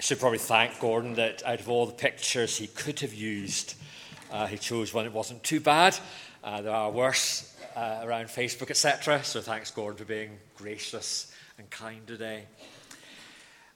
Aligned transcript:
I 0.00 0.02
should 0.02 0.18
probably 0.18 0.38
thank 0.38 0.80
Gordon 0.80 1.12
that 1.16 1.42
out 1.44 1.60
of 1.60 1.68
all 1.68 1.84
the 1.84 1.92
pictures 1.92 2.56
he 2.56 2.68
could 2.68 3.00
have 3.00 3.12
used, 3.12 3.74
uh, 4.32 4.46
he 4.46 4.56
chose 4.56 4.94
one 4.94 5.04
that 5.04 5.12
wasn't 5.12 5.42
too 5.42 5.60
bad. 5.60 5.94
Uh, 6.42 6.62
there 6.62 6.72
are 6.72 6.90
worse 6.90 7.54
uh, 7.76 8.00
around 8.02 8.28
Facebook, 8.28 8.70
etc. 8.70 9.22
So 9.22 9.42
thanks, 9.42 9.70
Gordon, 9.70 9.98
for 9.98 10.06
being 10.06 10.38
gracious 10.56 11.30
and 11.58 11.68
kind 11.68 12.06
today. 12.06 12.44
I 12.48 12.94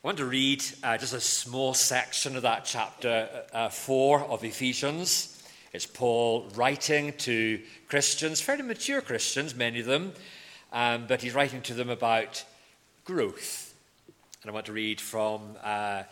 want 0.00 0.16
to 0.16 0.24
read 0.24 0.64
uh, 0.82 0.96
just 0.96 1.12
a 1.12 1.20
small 1.20 1.74
section 1.74 2.36
of 2.36 2.42
that 2.42 2.64
chapter 2.64 3.28
uh, 3.52 3.68
4 3.68 4.20
of 4.20 4.44
Ephesians. 4.44 5.42
It's 5.74 5.84
Paul 5.84 6.48
writing 6.54 7.12
to 7.18 7.60
Christians, 7.90 8.40
fairly 8.40 8.62
mature 8.62 9.02
Christians, 9.02 9.54
many 9.54 9.80
of 9.80 9.86
them, 9.86 10.14
um, 10.72 11.04
but 11.06 11.20
he's 11.20 11.34
writing 11.34 11.60
to 11.60 11.74
them 11.74 11.90
about 11.90 12.46
growth 13.04 13.73
and 14.44 14.50
I 14.50 14.52
want 14.52 14.66
to 14.66 14.74
read 14.74 15.00
from 15.00 15.56
uh, 15.64 16.02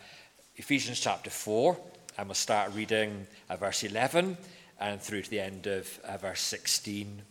Ephesians 0.55 0.99
chapter 0.99 1.29
4, 1.29 1.77
and 2.17 2.27
we'll 2.27 2.33
start 2.33 2.73
reading 2.73 3.27
uh, 3.47 3.57
verse 3.57 3.83
11 3.83 4.35
and 4.79 4.99
through 4.99 5.21
to 5.21 5.29
the 5.29 5.39
end 5.39 5.67
of 5.67 5.99
uh, 6.03 6.17
verse 6.17 6.41
16. 6.41 7.21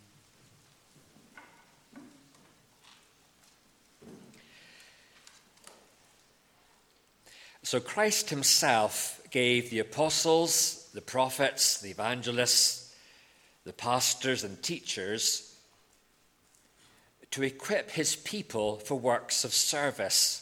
So 7.65 7.81
Christ 7.81 8.31
himself 8.31 9.21
gave 9.33 9.71
the 9.71 9.81
apostles, 9.81 10.89
the 10.95 11.01
prophets, 11.01 11.81
the 11.81 11.91
evangelists, 11.91 12.95
the 13.65 13.73
pastors, 13.73 14.45
and 14.45 14.63
teachers 14.63 15.59
to 17.33 17.43
equip 17.43 17.91
his 17.91 18.15
people 18.15 18.77
for 18.77 18.95
works 18.95 19.45
of 19.45 19.53
service 19.53 20.42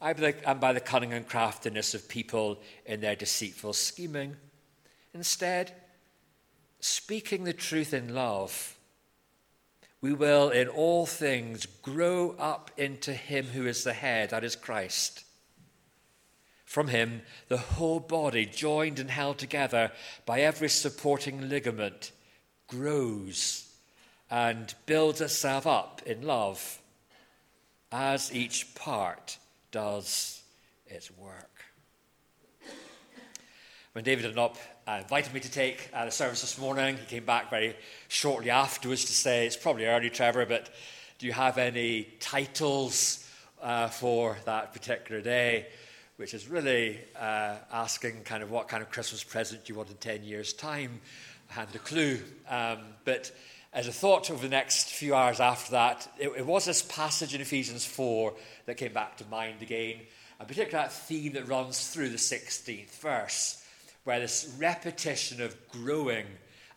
and 0.00 0.60
by 0.60 0.72
the 0.72 0.80
cunning 0.80 1.12
and 1.12 1.26
craftiness 1.26 1.94
of 1.94 2.08
people 2.08 2.60
in 2.86 3.00
their 3.00 3.16
deceitful 3.16 3.72
scheming. 3.72 4.36
Instead, 5.12 5.72
speaking 6.80 7.44
the 7.44 7.52
truth 7.52 7.92
in 7.92 8.14
love, 8.14 8.76
we 10.00 10.12
will 10.12 10.50
in 10.50 10.68
all 10.68 11.06
things 11.06 11.66
grow 11.82 12.36
up 12.38 12.70
into 12.76 13.12
Him 13.12 13.46
who 13.46 13.66
is 13.66 13.82
the 13.82 13.92
head, 13.92 14.30
that 14.30 14.44
is 14.44 14.54
Christ. 14.54 15.24
From 16.64 16.88
Him, 16.88 17.22
the 17.48 17.56
whole 17.56 17.98
body, 17.98 18.46
joined 18.46 19.00
and 19.00 19.10
held 19.10 19.38
together 19.38 19.90
by 20.26 20.42
every 20.42 20.68
supporting 20.68 21.48
ligament, 21.48 22.12
grows 22.68 23.64
and 24.30 24.74
builds 24.86 25.20
itself 25.20 25.66
up 25.66 26.02
in 26.06 26.22
love 26.22 26.80
as 27.90 28.32
each 28.32 28.74
part 28.74 29.38
does 29.70 30.42
its 30.86 31.10
work. 31.16 31.64
When 33.92 34.04
David 34.04 34.22
Dunlop 34.22 34.56
uh, 34.86 34.98
invited 35.02 35.34
me 35.34 35.40
to 35.40 35.50
take 35.50 35.90
uh, 35.92 36.04
the 36.04 36.10
service 36.10 36.40
this 36.40 36.58
morning, 36.58 36.96
he 36.96 37.06
came 37.06 37.24
back 37.24 37.50
very 37.50 37.74
shortly 38.06 38.50
afterwards 38.50 39.04
to 39.06 39.12
say, 39.12 39.46
It's 39.46 39.56
probably 39.56 39.86
early, 39.86 40.10
Trevor, 40.10 40.46
but 40.46 40.70
do 41.18 41.26
you 41.26 41.32
have 41.32 41.58
any 41.58 42.06
titles 42.20 43.28
uh, 43.60 43.88
for 43.88 44.36
that 44.44 44.72
particular 44.72 45.20
day? 45.20 45.66
Which 46.16 46.32
is 46.32 46.48
really 46.48 47.00
uh, 47.18 47.56
asking 47.72 48.22
kind 48.22 48.42
of 48.42 48.50
what 48.50 48.68
kind 48.68 48.82
of 48.82 48.90
Christmas 48.90 49.24
present 49.24 49.68
you 49.68 49.74
want 49.74 49.90
in 49.90 49.96
10 49.96 50.22
years' 50.22 50.52
time. 50.52 51.00
I 51.50 51.54
Hand 51.54 51.70
a 51.74 51.78
clue. 51.78 52.20
Um, 52.48 52.78
but 53.04 53.32
as 53.72 53.86
a 53.86 53.92
thought 53.92 54.30
over 54.30 54.42
the 54.42 54.48
next 54.48 54.90
few 54.90 55.14
hours 55.14 55.40
after 55.40 55.72
that, 55.72 56.08
it, 56.18 56.32
it, 56.36 56.46
was 56.46 56.64
this 56.64 56.82
passage 56.82 57.34
in 57.34 57.40
Ephesians 57.40 57.84
4 57.84 58.32
that 58.66 58.76
came 58.76 58.92
back 58.92 59.16
to 59.18 59.26
mind 59.26 59.60
again, 59.62 60.00
and 60.38 60.48
particularly 60.48 60.84
that 60.84 60.92
theme 60.92 61.34
that 61.34 61.48
runs 61.48 61.88
through 61.88 62.08
the 62.08 62.16
16th 62.16 62.98
verse, 63.00 63.62
where 64.04 64.20
this 64.20 64.54
repetition 64.58 65.42
of 65.42 65.56
growing 65.68 66.26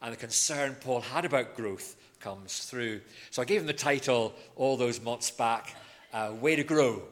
and 0.01 0.11
the 0.11 0.17
concern 0.17 0.75
Paul 0.81 1.01
had 1.01 1.25
about 1.25 1.55
growth 1.55 1.95
comes 2.19 2.65
through. 2.65 3.01
So 3.29 3.41
I 3.41 3.45
gave 3.45 3.61
him 3.61 3.67
the 3.67 3.73
title 3.73 4.33
all 4.55 4.77
those 4.77 5.01
months 5.01 5.31
back, 5.31 5.75
uh, 6.13 6.33
Way 6.39 6.55
to 6.57 6.63
Grow, 6.63 7.03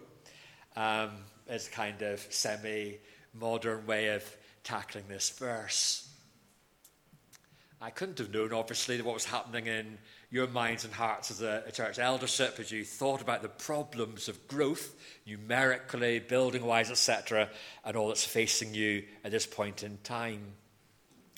um, 0.76 1.12
as 1.48 1.68
a 1.68 1.72
kind 1.72 2.02
of 2.02 2.20
semi 2.30 2.98
modern 3.34 3.86
way 3.86 4.10
of 4.10 4.24
tackling 4.64 5.06
this 5.08 5.30
verse. 5.30 6.09
I 7.82 7.92
couldn't 7.92 8.18
have 8.18 8.34
known, 8.34 8.52
obviously, 8.52 9.02
what 9.02 9.14
was 9.14 9.24
happening 9.24 9.68
in 9.68 9.98
your 10.32 10.48
minds 10.48 10.84
and 10.84 10.94
hearts 10.94 11.32
as 11.32 11.42
a, 11.42 11.64
a, 11.66 11.72
church 11.72 11.98
eldership 11.98 12.60
as 12.60 12.72
you 12.72 12.84
thought 12.84 13.22
about 13.22 13.42
the 13.42 13.48
problems 13.48 14.28
of 14.28 14.48
growth, 14.50 14.94
numerically, 15.26 16.20
building 16.20 16.66
wise, 16.66 16.92
etc., 16.92 17.50
and 17.86 17.96
all 17.96 18.10
that's 18.10 18.26
facing 18.26 18.74
you 18.74 19.06
at 19.24 19.32
this 19.32 19.46
point 19.46 19.84
in 19.84 19.98
time. 20.04 20.42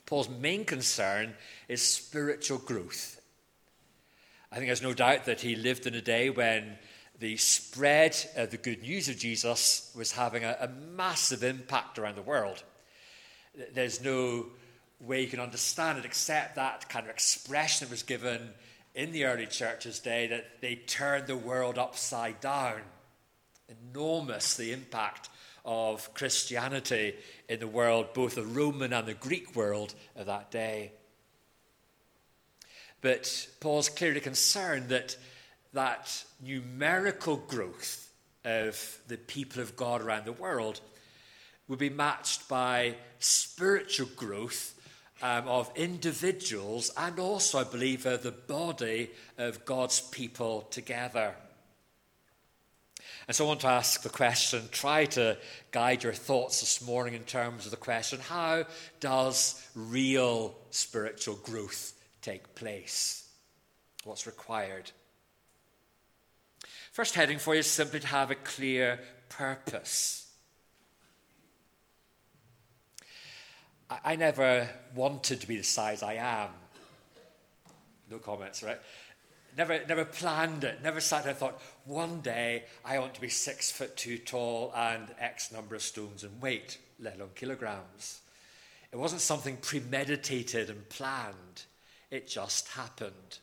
Paul's 0.07 0.29
main 0.29 0.65
concern 0.65 1.35
is 1.67 1.81
spiritual 1.81 2.57
growth. 2.57 3.21
I 4.51 4.55
think 4.55 4.67
there's 4.67 4.81
no 4.81 4.95
doubt 4.95 5.25
that 5.25 5.41
he 5.41 5.55
lived 5.55 5.85
in 5.85 5.93
a 5.93 6.01
day 6.01 6.31
when 6.31 6.77
the 7.19 7.37
spread 7.37 8.17
of 8.35 8.49
the 8.49 8.57
good 8.57 8.81
news 8.81 9.07
of 9.07 9.17
Jesus 9.17 9.93
was 9.95 10.11
having 10.11 10.43
a, 10.43 10.57
a 10.59 10.67
massive 10.67 11.43
impact 11.43 11.99
around 11.99 12.15
the 12.15 12.23
world. 12.23 12.63
There's 13.73 14.03
no 14.03 14.47
way 15.01 15.21
you 15.21 15.27
can 15.27 15.39
understand 15.39 15.97
it 15.97 16.05
except 16.05 16.55
that 16.55 16.87
kind 16.89 17.05
of 17.05 17.11
expression 17.11 17.87
that 17.87 17.91
was 17.91 18.03
given 18.03 18.49
in 18.93 19.11
the 19.11 19.25
early 19.25 19.47
church's 19.47 19.99
day 19.99 20.27
that 20.27 20.61
they 20.61 20.75
turned 20.75 21.27
the 21.27 21.37
world 21.37 21.77
upside 21.77 22.39
down. 22.39 22.81
Enormous 23.89 24.55
the 24.55 24.73
impact 24.73 25.29
of 25.63 26.13
Christianity 26.13 27.15
in 27.47 27.59
the 27.59 27.67
world, 27.67 28.13
both 28.13 28.35
the 28.35 28.43
Roman 28.43 28.93
and 28.93 29.07
the 29.07 29.13
Greek 29.13 29.55
world 29.55 29.93
of 30.15 30.25
that 30.25 30.51
day. 30.51 30.91
But 33.01 33.47
Paul's 33.59 33.89
clearly 33.89 34.19
concerned 34.19 34.89
that 34.89 35.17
that 35.73 36.23
numerical 36.43 37.37
growth 37.37 38.11
of 38.43 38.99
the 39.07 39.17
people 39.17 39.61
of 39.61 39.75
God 39.75 40.01
around 40.01 40.25
the 40.25 40.33
world 40.33 40.81
would 41.67 41.79
be 41.79 41.89
matched 41.89 42.49
by 42.49 42.95
spiritual 43.19 44.09
growth 44.15 44.75
um, 45.21 45.47
of 45.47 45.71
individuals 45.75 46.91
and 46.97 47.19
also, 47.19 47.59
I 47.59 47.63
believe, 47.63 48.05
of 48.05 48.23
the 48.23 48.31
body 48.31 49.11
of 49.37 49.65
God's 49.65 50.01
people 50.01 50.61
together. 50.71 51.35
And 53.27 53.35
so 53.35 53.45
I 53.45 53.47
want 53.47 53.61
to 53.61 53.67
ask 53.67 54.01
the 54.01 54.09
question, 54.09 54.63
try 54.71 55.05
to 55.05 55.37
guide 55.71 56.03
your 56.03 56.13
thoughts 56.13 56.59
this 56.59 56.85
morning 56.85 57.13
in 57.13 57.23
terms 57.23 57.65
of 57.65 57.71
the 57.71 57.77
question 57.77 58.19
how 58.19 58.65
does 58.99 59.65
real 59.75 60.55
spiritual 60.71 61.35
growth 61.35 61.93
take 62.21 62.55
place? 62.55 63.27
What's 64.03 64.25
required? 64.25 64.91
First 66.91 67.15
heading 67.15 67.37
for 67.37 67.53
you 67.53 67.59
is 67.59 67.67
simply 67.67 67.99
to 68.01 68.07
have 68.07 68.31
a 68.31 68.35
clear 68.35 68.99
purpose. 69.29 70.30
I, 74.03 74.15
never 74.15 74.69
wanted 74.95 75.41
to 75.41 75.47
be 75.47 75.57
the 75.57 75.63
size 75.63 76.01
I 76.01 76.13
am. 76.13 76.49
No 78.09 78.19
comments, 78.19 78.63
right? 78.63 78.79
Never, 79.57 79.81
never 79.85 80.05
planned 80.05 80.63
it. 80.63 80.81
Never 80.81 81.01
sat 81.01 81.23
there 81.23 81.31
and 81.31 81.39
thought, 81.39 81.61
one 81.85 82.21
day 82.21 82.63
I 82.85 82.99
want 82.99 83.13
to 83.15 83.21
be 83.21 83.27
six 83.27 83.69
foot 83.69 83.97
two 83.97 84.17
tall 84.17 84.71
and 84.75 85.07
X 85.19 85.51
number 85.51 85.75
of 85.75 85.81
stones 85.81 86.23
in 86.23 86.39
weight, 86.39 86.77
let 86.99 87.15
alone 87.15 87.31
kilograms. 87.35 88.21
It 88.93 88.97
wasn't 88.97 89.21
something 89.21 89.57
premeditated 89.57 90.69
and 90.69 90.87
planned. 90.87 91.63
It 92.09 92.27
just 92.27 92.69
happened. 92.69 93.39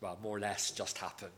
Well, 0.00 0.18
more 0.22 0.36
or 0.36 0.40
less 0.40 0.70
just 0.70 0.98
happened. 0.98 1.30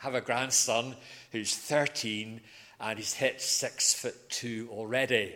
I 0.00 0.04
have 0.04 0.14
a 0.14 0.20
grandson 0.20 0.94
who's 1.32 1.56
13 1.56 2.40
and 2.80 2.98
he's 2.98 3.14
hit 3.14 3.40
six 3.40 3.94
foot 3.94 4.30
two 4.30 4.68
already 4.70 5.34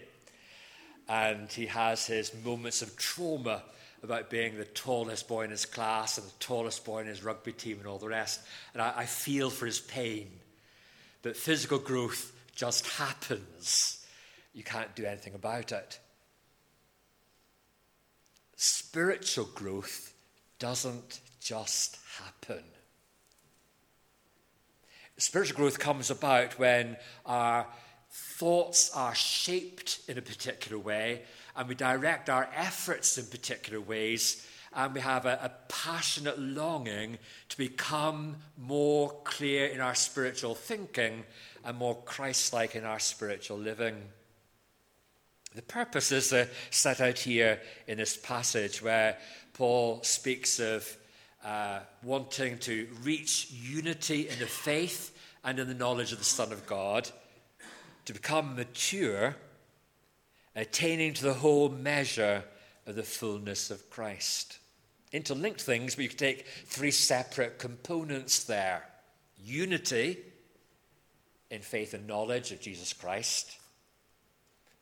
and 1.12 1.53
he 1.53 1.67
has 1.67 2.06
his 2.06 2.32
moments 2.43 2.81
of 2.81 2.97
trauma 2.97 3.62
about 4.03 4.31
being 4.31 4.56
the 4.56 4.64
tallest 4.64 5.29
boy 5.29 5.43
in 5.43 5.50
his 5.50 5.67
class 5.67 6.17
and 6.17 6.26
the 6.26 6.32
tallest 6.41 6.87
boy 6.87 7.00
in 7.00 7.06
his 7.06 7.23
rugby 7.23 7.53
team 7.53 7.76
and 7.76 7.87
all 7.87 7.99
the 7.99 8.09
rest. 8.09 8.41
And 8.73 8.81
I, 8.81 8.94
I 8.97 9.05
feel 9.05 9.50
for 9.50 9.67
his 9.67 9.79
pain. 9.79 10.31
But 11.20 11.37
physical 11.37 11.79
growth 11.79 12.32
just 12.55 12.87
happens. 12.87 14.06
You 14.55 14.64
can't 14.64 14.97
do 14.97 15.05
anything 15.05 15.35
about 15.35 15.70
it. 15.70 15.99
Spiritual 18.56 19.50
growth 19.55 20.15
doesn't 20.58 21.20
just 21.43 21.99
happen. 22.19 22.65
Spiritual 25.19 25.58
growth 25.58 25.79
comes 25.79 26.11
about 26.11 26.58
when 26.58 26.97
our 27.26 27.67
thoughts 28.12 28.91
are 28.94 29.14
shaped 29.14 30.00
in 30.06 30.19
a 30.19 30.23
particular 30.23 30.79
way 30.79 31.23
and 31.56 31.69
we 31.69 31.75
direct 31.75 32.29
our 32.29 32.49
efforts 32.55 33.17
in 33.17 33.25
particular 33.26 33.81
ways 33.81 34.47
and 34.75 34.94
we 34.94 35.00
have 35.00 35.26
a, 35.26 35.38
a 35.43 35.50
passionate 35.69 36.38
longing 36.38 37.19
to 37.49 37.56
become 37.56 38.37
more 38.59 39.11
clear 39.25 39.67
in 39.67 39.81
our 39.81 39.94
spiritual 39.94 40.55
thinking 40.55 41.25
and 41.64 41.76
more 41.79 41.97
Christ 42.05 42.53
like 42.53 42.75
in 42.75 42.85
our 42.85 42.99
spiritual 42.99 43.59
living. 43.59 43.97
The 45.55 45.62
purpose 45.62 46.12
is 46.12 46.32
uh, 46.32 46.47
set 46.70 47.00
out 47.00 47.19
here 47.19 47.61
in 47.87 47.99
this 47.99 48.17
passage 48.17 48.82
where 48.82 49.19
Paul 49.53 50.03
speaks 50.03 50.58
of 50.58 50.97
uh, 51.44 51.81
wanting 52.03 52.58
to 52.58 52.88
reach 53.03 53.50
unity 53.50 54.29
in 54.29 54.38
the 54.38 54.47
faith 54.47 55.17
and 55.44 55.58
in 55.58 55.69
the 55.69 55.75
knowledge 55.75 56.12
of 56.12 56.19
the 56.19 56.25
Son 56.25 56.53
of 56.53 56.67
God, 56.67 57.11
to 58.04 58.12
become 58.12 58.56
mature, 58.56 59.37
attaining 60.54 61.14
to 61.14 61.25
the 61.25 61.34
whole 61.34 61.69
measure 61.69 62.44
of 62.87 62.94
the 62.94 63.02
fullness 63.02 63.70
of 63.70 63.88
Christ. 63.90 64.58
Interlinked 65.12 65.60
things, 65.60 65.94
but 65.94 66.04
you 66.04 66.08
take 66.08 66.46
three 66.66 66.90
separate 66.90 67.58
components 67.58 68.44
there. 68.44 68.84
Unity 69.44 70.19
in 71.50 71.60
faith 71.60 71.93
and 71.93 72.06
knowledge 72.06 72.50
of 72.50 72.60
Jesus 72.60 72.94
Christ, 72.94 73.58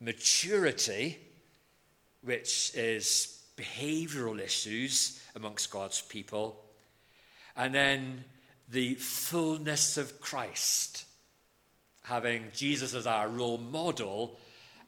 maturity, 0.00 1.18
which 2.22 2.72
is 2.74 3.42
behavioral 3.56 4.40
issues 4.40 5.20
amongst 5.34 5.70
God's 5.70 6.00
people, 6.00 6.62
and 7.56 7.74
then 7.74 8.24
the 8.68 8.94
fullness 8.94 9.96
of 9.96 10.20
Christ, 10.20 11.04
having 12.10 12.42
Jesus 12.52 12.92
as 12.92 13.06
our 13.06 13.28
role 13.28 13.56
model 13.56 14.36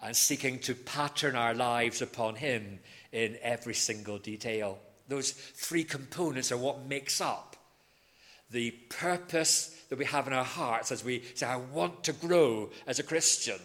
and 0.03 0.15
seeking 0.15 0.59
to 0.59 0.75
pattern 0.75 1.37
our 1.37 1.55
lives 1.55 2.03
upon 2.03 2.35
him 2.35 2.81
in 3.13 3.39
every 3.43 3.75
single 3.75 4.19
detail. 4.19 4.79
Those 5.07 5.31
three 5.31 5.85
components 5.85 6.51
are 6.51 6.57
what 6.57 6.87
makes 6.87 7.21
up 7.21 7.57
the 8.51 8.73
purpose 8.89 9.81
that 9.89 9.99
we 9.99 10.05
have 10.05 10.27
in 10.27 10.33
our 10.33 10.45
hearts 10.45 10.91
as 10.91 11.05
we 11.05 11.23
say, 11.35 11.47
I 11.47 11.57
want 11.57 12.03
to 12.05 12.13
grow 12.13 12.71
as 12.89 12.99
a 12.99 13.05
Christian. 13.05 13.61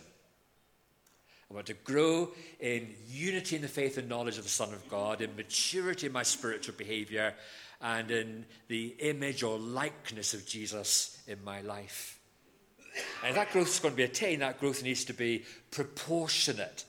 I 1.49 1.53
want 1.53 1.65
to 1.65 1.73
grow 1.73 2.29
in 2.59 2.93
unity 3.07 3.55
in 3.55 3.63
the 3.63 3.67
faith 3.67 3.97
and 3.97 4.07
knowledge 4.07 4.37
of 4.37 4.43
the 4.43 4.49
Son 4.49 4.71
of 4.71 4.87
God, 4.87 5.21
in 5.21 5.35
maturity 5.35 6.05
in 6.05 6.13
my 6.13 6.23
spiritual 6.23 6.75
behavior, 6.77 7.33
and 7.81 8.11
in 8.11 8.45
the 8.67 8.95
image 8.99 9.41
or 9.41 9.57
likeness 9.57 10.33
of 10.35 10.45
Jesus 10.45 11.19
in 11.27 11.43
my 11.43 11.61
life. 11.61 12.16
And 13.21 13.29
if 13.29 13.35
that 13.35 13.51
growth 13.51 13.67
is 13.67 13.79
going 13.79 13.93
to 13.93 13.97
be 13.97 14.03
attained, 14.03 14.41
that 14.41 14.59
growth 14.59 14.83
needs 14.83 15.05
to 15.05 15.13
be 15.13 15.45
proportionate. 15.71 16.85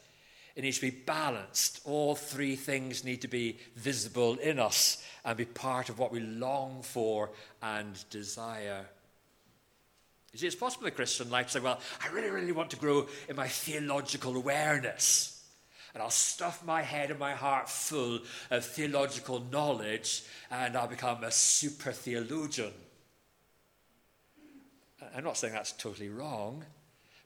It 0.56 0.62
needs 0.62 0.78
to 0.78 0.90
be 0.90 0.96
balanced. 0.96 1.81
All 1.84 2.14
three 2.14 2.56
things 2.56 3.05
need 3.05 3.22
to 3.22 3.28
be 3.28 3.58
visible 3.76 4.37
in 4.37 4.58
us 4.58 5.05
and 5.25 5.37
be 5.37 5.44
part 5.44 5.88
of 5.88 5.99
what 5.99 6.12
we 6.12 6.20
long 6.20 6.82
for 6.82 7.31
and 7.62 7.94
desire. 8.10 8.84
You 10.32 10.38
see, 10.38 10.46
it's 10.46 10.56
possible 10.56 10.87
in 10.87 10.94
Christian 10.94 11.31
life 11.31 11.46
to 11.46 11.52
say, 11.52 11.60
well, 11.60 11.81
I 12.05 12.08
really, 12.08 12.31
really 12.31 12.52
want 12.52 12.70
to 12.70 12.76
grow 12.76 13.06
in 13.28 13.37
my 13.37 13.49
theological 13.49 14.37
awareness 14.37 15.38
and 15.94 16.02
I'll 16.02 16.10
stuff 16.10 16.64
my 16.64 16.82
head 16.82 17.10
and 17.10 17.19
my 17.19 17.32
heart 17.32 17.69
full 17.69 18.20
of 18.50 18.64
theological 18.64 19.43
knowledge, 19.50 20.22
and 20.50 20.76
I'll 20.76 20.87
become 20.87 21.25
a 21.25 21.31
super 21.32 21.93
theologian. 21.93 22.72
I'm 25.16 25.25
not 25.25 25.37
saying 25.37 25.55
that's 25.55 25.72
totally 25.72 26.08
wrong, 26.08 26.64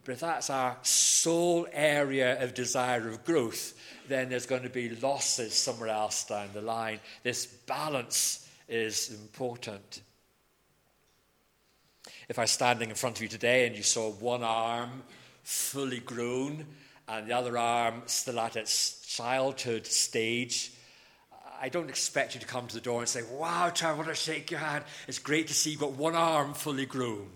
but 0.05 0.13
if 0.13 0.21
that's 0.21 0.51
our 0.51 0.77
sole 0.83 1.67
area 1.73 2.43
of 2.43 2.55
desire 2.55 3.09
of 3.09 3.25
growth, 3.25 3.75
then 4.09 4.29
there's 4.29 4.47
going 4.47 4.63
to 4.63 4.69
be 4.69 4.91
losses 4.97 5.55
somewhere 5.55 5.89
else 5.89 6.25
down 6.25 6.49
the 6.53 6.61
line. 6.61 7.01
This 7.23 7.47
balance 7.47 8.49
is 8.69 9.11
important. 9.11 10.03
If 12.29 12.39
I 12.39 12.43
was 12.43 12.51
standing 12.51 12.91
in 12.91 12.97
front 12.97 13.17
of 13.17 13.23
you 13.23 13.29
today 13.29 13.67
and 13.67 13.77
you 13.77 13.83
saw 13.83 14.11
one 14.11 14.43
arm 14.43 15.03
fully 15.43 16.01
grown 16.01 16.67
and 17.09 17.29
the 17.29 17.37
other 17.37 17.59
arm 17.59 18.03
still 18.07 18.41
at 18.41 18.57
its 18.57 19.01
childhood 19.07 19.87
stage. 19.87 20.73
I 21.61 21.69
don't 21.69 21.89
expect 21.89 22.35
you 22.35 22.41
to 22.41 22.47
come 22.47 22.67
to 22.67 22.75
the 22.75 22.81
door 22.81 23.01
and 23.01 23.09
say, 23.09 23.23
Wow, 23.23 23.71
Trevor, 23.71 23.95
I 23.95 23.97
want 23.97 24.09
to 24.09 24.15
shake 24.15 24.51
your 24.51 24.61
hand. 24.61 24.85
It's 25.07 25.19
great 25.19 25.49
to 25.49 25.55
see 25.55 25.71
you've 25.71 25.81
got 25.81 25.93
one 25.93 26.15
arm 26.15 26.55
fully 26.55 26.87
grown. 26.87 27.29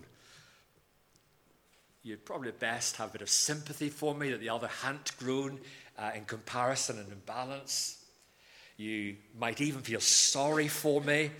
You'd 2.06 2.25
probably 2.25 2.53
best 2.53 2.99
have 2.99 3.08
a 3.08 3.12
bit 3.14 3.23
of 3.23 3.29
sympathy 3.29 3.88
for 3.88 4.14
me 4.14 4.31
that 4.31 4.38
the 4.38 4.50
other 4.50 4.69
hadn't 4.69 5.11
grown 5.19 5.58
uh, 5.99 6.12
in 6.14 6.25
comparison 6.25 7.00
and 7.00 7.11
in 7.11 7.19
balance. 7.26 8.05
You 8.76 9.17
might 9.37 9.61
even 9.61 9.81
feel 9.81 9.99
sorry 9.99 10.69
for 10.69 11.00
me, 11.00 11.32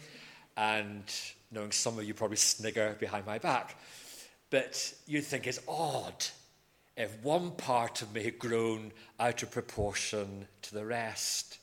and 0.57 1.05
knowing 1.53 1.71
some 1.71 1.97
of 1.97 2.05
you 2.05 2.15
probably 2.15 2.39
snigger 2.39 2.97
behind 2.99 3.27
my 3.27 3.39
back. 3.39 3.79
But 4.51 4.93
you'd 5.07 5.25
think 5.25 5.47
it's 5.47 5.61
odd 5.69 6.27
if 6.97 7.17
one 7.23 7.53
part 7.53 8.03
of 8.03 8.13
me 8.13 8.25
had 8.25 8.41
grown 8.41 8.91
out 9.21 9.45
of 9.45 9.53
proportion 9.53 10.49
to 10.63 10.75
the 10.75 10.85
rest. 10.85 11.59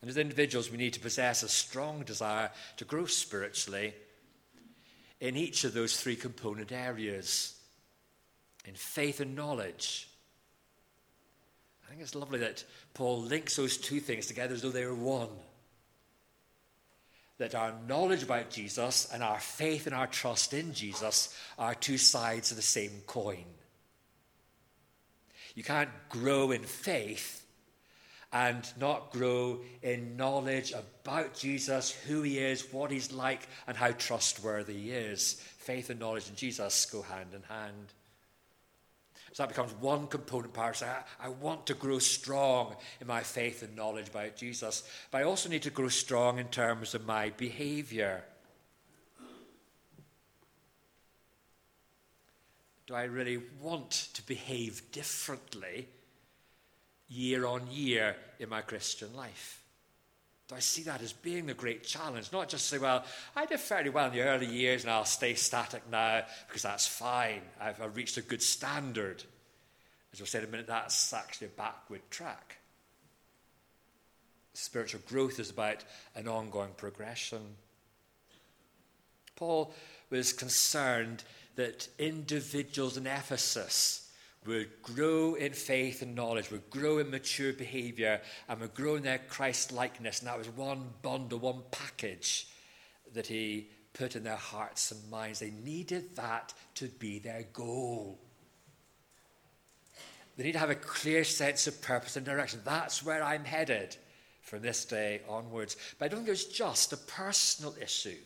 And 0.00 0.10
as 0.10 0.16
individuals, 0.16 0.68
we 0.68 0.78
need 0.78 0.94
to 0.94 1.00
possess 1.00 1.44
a 1.44 1.48
strong 1.48 2.02
desire 2.02 2.50
to 2.78 2.84
grow 2.84 3.06
spiritually 3.06 3.94
in 5.22 5.36
each 5.36 5.62
of 5.62 5.72
those 5.72 5.98
three 5.98 6.16
component 6.16 6.72
areas 6.72 7.54
in 8.66 8.74
faith 8.74 9.20
and 9.20 9.36
knowledge. 9.36 10.08
I 11.86 11.90
think 11.90 12.02
it's 12.02 12.16
lovely 12.16 12.40
that 12.40 12.64
Paul 12.92 13.20
links 13.20 13.54
those 13.54 13.76
two 13.76 14.00
things 14.00 14.26
together 14.26 14.52
as 14.52 14.62
though 14.62 14.70
they 14.70 14.84
were 14.84 14.96
one. 14.96 15.28
That 17.38 17.54
our 17.54 17.72
knowledge 17.86 18.24
about 18.24 18.50
Jesus 18.50 19.08
and 19.14 19.22
our 19.22 19.38
faith 19.38 19.86
and 19.86 19.94
our 19.94 20.08
trust 20.08 20.54
in 20.54 20.74
Jesus 20.74 21.32
are 21.56 21.76
two 21.76 21.98
sides 21.98 22.50
of 22.50 22.56
the 22.56 22.62
same 22.62 23.02
coin. 23.06 23.44
You 25.54 25.62
can't 25.62 25.90
grow 26.08 26.50
in 26.50 26.64
faith 26.64 27.41
and 28.32 28.66
not 28.80 29.12
grow 29.12 29.60
in 29.82 30.16
knowledge 30.16 30.72
about 30.72 31.34
Jesus, 31.34 31.90
who 31.90 32.22
he 32.22 32.38
is, 32.38 32.72
what 32.72 32.90
he's 32.90 33.12
like, 33.12 33.46
and 33.66 33.76
how 33.76 33.92
trustworthy 33.92 34.84
he 34.84 34.90
is. 34.90 35.34
Faith 35.58 35.90
and 35.90 36.00
knowledge 36.00 36.28
in 36.28 36.34
Jesus 36.34 36.86
go 36.86 37.02
hand 37.02 37.34
in 37.34 37.42
hand. 37.42 37.92
So 39.32 39.42
that 39.42 39.48
becomes 39.48 39.72
one 39.74 40.06
component 40.08 40.52
part. 40.52 40.76
So 40.76 40.86
I, 40.86 41.26
I 41.26 41.28
want 41.28 41.66
to 41.66 41.74
grow 41.74 41.98
strong 41.98 42.76
in 43.00 43.06
my 43.06 43.22
faith 43.22 43.62
and 43.62 43.74
knowledge 43.76 44.08
about 44.08 44.36
Jesus, 44.36 44.82
but 45.10 45.18
I 45.18 45.24
also 45.24 45.48
need 45.48 45.62
to 45.62 45.70
grow 45.70 45.88
strong 45.88 46.38
in 46.38 46.48
terms 46.48 46.94
of 46.94 47.06
my 47.06 47.30
behavior. 47.30 48.24
Do 52.86 52.94
I 52.94 53.04
really 53.04 53.40
want 53.60 53.90
to 54.14 54.26
behave 54.26 54.90
differently 54.92 55.88
year 57.12 57.46
on 57.46 57.62
year 57.70 58.16
in 58.38 58.48
my 58.48 58.62
Christian 58.62 59.14
life? 59.14 59.62
Do 60.48 60.56
I 60.56 60.60
see 60.60 60.82
that 60.82 61.02
as 61.02 61.12
being 61.12 61.46
the 61.46 61.54
great 61.54 61.84
challenge? 61.84 62.32
Not 62.32 62.48
just 62.48 62.66
say, 62.66 62.78
well, 62.78 63.04
I 63.36 63.46
did 63.46 63.60
fairly 63.60 63.90
well 63.90 64.06
in 64.06 64.12
the 64.12 64.22
early 64.22 64.46
years 64.46 64.82
and 64.82 64.92
I'll 64.92 65.04
stay 65.04 65.34
static 65.34 65.82
now 65.90 66.22
because 66.46 66.62
that's 66.62 66.86
fine. 66.86 67.42
I've, 67.60 67.80
I've 67.80 67.96
reached 67.96 68.16
a 68.16 68.22
good 68.22 68.42
standard. 68.42 69.22
As 70.12 70.20
I 70.20 70.24
said 70.24 70.44
a 70.44 70.46
minute, 70.46 70.66
that's 70.66 71.12
actually 71.12 71.46
a 71.48 71.50
backward 71.50 72.02
track. 72.10 72.58
Spiritual 74.54 75.00
growth 75.08 75.40
is 75.40 75.50
about 75.50 75.84
an 76.14 76.28
ongoing 76.28 76.72
progression. 76.76 77.40
Paul 79.36 79.72
was 80.10 80.32
concerned 80.32 81.24
that 81.56 81.88
individuals 81.98 82.96
in 82.96 83.06
Ephesus 83.06 84.10
would 84.46 84.82
grow 84.82 85.34
in 85.34 85.52
faith 85.52 86.02
and 86.02 86.14
knowledge, 86.14 86.50
would 86.50 86.68
grow 86.70 86.98
in 86.98 87.10
mature 87.10 87.52
behavior, 87.52 88.20
and 88.48 88.60
would 88.60 88.74
grow 88.74 88.96
in 88.96 89.02
their 89.02 89.18
Christ 89.18 89.72
likeness. 89.72 90.18
And 90.18 90.28
that 90.28 90.38
was 90.38 90.48
one 90.48 90.90
bundle, 91.02 91.38
one 91.38 91.62
package 91.70 92.48
that 93.14 93.26
he 93.26 93.68
put 93.92 94.16
in 94.16 94.24
their 94.24 94.36
hearts 94.36 94.90
and 94.90 95.10
minds. 95.10 95.38
They 95.38 95.50
needed 95.50 96.16
that 96.16 96.54
to 96.76 96.86
be 96.86 97.18
their 97.18 97.44
goal. 97.52 98.18
They 100.36 100.44
need 100.44 100.52
to 100.52 100.58
have 100.58 100.70
a 100.70 100.74
clear 100.74 101.24
sense 101.24 101.66
of 101.66 101.82
purpose 101.82 102.16
and 102.16 102.24
direction. 102.24 102.60
That's 102.64 103.04
where 103.04 103.22
I'm 103.22 103.44
headed 103.44 103.96
from 104.40 104.62
this 104.62 104.84
day 104.84 105.20
onwards. 105.28 105.76
But 105.98 106.06
I 106.06 106.08
don't 106.08 106.18
think 106.20 106.28
it 106.28 106.32
was 106.32 106.46
just 106.46 106.92
a 106.92 106.96
personal 106.96 107.74
issue. 107.80 108.16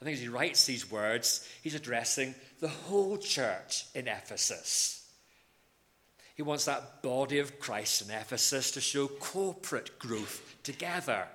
I 0.00 0.04
think 0.04 0.16
as 0.16 0.22
he 0.22 0.28
writes 0.28 0.66
these 0.66 0.90
words, 0.90 1.48
he's 1.62 1.74
addressing 1.74 2.34
the 2.60 2.68
whole 2.68 3.16
church 3.16 3.86
in 3.94 4.08
Ephesus. 4.08 4.95
He 6.36 6.42
wants 6.42 6.66
that 6.66 7.02
body 7.02 7.38
of 7.38 7.58
Christ 7.58 8.02
in 8.02 8.10
Ephesus 8.10 8.70
to 8.72 8.80
show 8.80 9.08
corporate 9.08 9.98
growth 9.98 10.54
together 10.62 11.26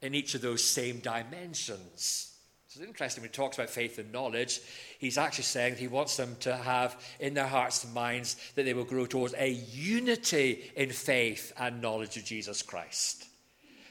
in 0.00 0.14
each 0.14 0.34
of 0.34 0.40
those 0.40 0.62
same 0.62 1.00
dimensions. 1.00 2.32
So 2.68 2.78
it's 2.80 2.86
interesting 2.86 3.22
when 3.22 3.30
he 3.30 3.34
talks 3.34 3.56
about 3.58 3.70
faith 3.70 3.98
and 3.98 4.12
knowledge, 4.12 4.60
he's 4.98 5.18
actually 5.18 5.44
saying 5.44 5.76
he 5.76 5.88
wants 5.88 6.16
them 6.16 6.36
to 6.40 6.56
have 6.56 7.02
in 7.18 7.34
their 7.34 7.46
hearts 7.46 7.82
and 7.82 7.92
minds 7.92 8.36
that 8.54 8.64
they 8.64 8.74
will 8.74 8.84
grow 8.84 9.06
towards 9.06 9.34
a 9.36 9.48
unity 9.50 10.70
in 10.76 10.90
faith 10.90 11.52
and 11.58 11.82
knowledge 11.82 12.16
of 12.16 12.24
Jesus 12.24 12.62
Christ. 12.62 13.27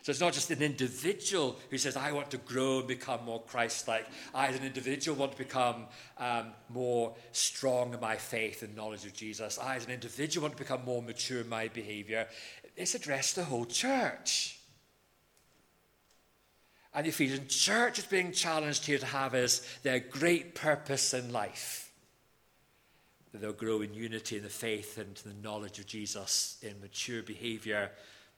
So 0.08 0.12
it's 0.12 0.22
not 0.22 0.32
just 0.32 0.52
an 0.52 0.62
individual 0.62 1.58
who 1.70 1.78
says, 1.78 1.98
I 1.98 2.14
want 2.14 2.32
to 2.32 2.38
grow 2.38 2.80
and 2.80 2.88
become 2.88 3.26
more 3.26 3.42
Christ 3.42 3.90
like. 3.90 4.08
I, 4.34 4.48
as 4.48 4.56
an 4.56 4.64
individual, 4.64 5.18
want 5.18 5.34
to 5.34 5.38
become 5.38 5.86
um, 6.18 6.54
more 6.70 7.14
strong 7.34 7.94
in 7.94 8.00
my 8.00 8.16
faith 8.16 8.64
and 8.64 8.74
knowledge 8.74 9.04
of 9.06 9.12
Jesus. 9.12 9.60
I, 9.60 9.76
as 9.76 9.84
an 9.84 9.92
individual, 9.92 10.44
want 10.44 10.56
to 10.56 10.64
become 10.64 10.86
more 10.86 11.02
mature 11.02 11.42
in 11.42 11.50
my 11.50 11.68
behavior. 11.68 12.26
It's 12.78 12.96
addressed 12.96 13.36
to 13.36 13.42
the 13.42 13.48
whole 13.48 13.66
church. 13.66 14.58
And 16.94 17.06
the 17.06 17.10
Ephesian 17.10 17.50
church 17.50 18.00
is 18.00 18.06
being 18.06 18.32
challenged 18.32 18.86
here 18.86 19.00
to 19.00 19.06
have 19.06 19.36
as 19.36 19.62
their 19.84 20.00
great 20.00 20.56
purpose 20.56 21.14
in 21.14 21.34
life. 21.34 21.92
That 23.34 23.42
they'll 23.42 23.52
grow 23.52 23.82
in 23.82 23.94
unity 23.94 24.38
in 24.38 24.44
the 24.44 24.50
faith 24.50 24.98
and 24.98 25.18
the 25.18 25.34
knowledge 25.46 25.80
of 25.80 25.86
Jesus 25.86 26.60
in 26.62 26.80
mature 26.80 27.24
behavior 27.24 27.92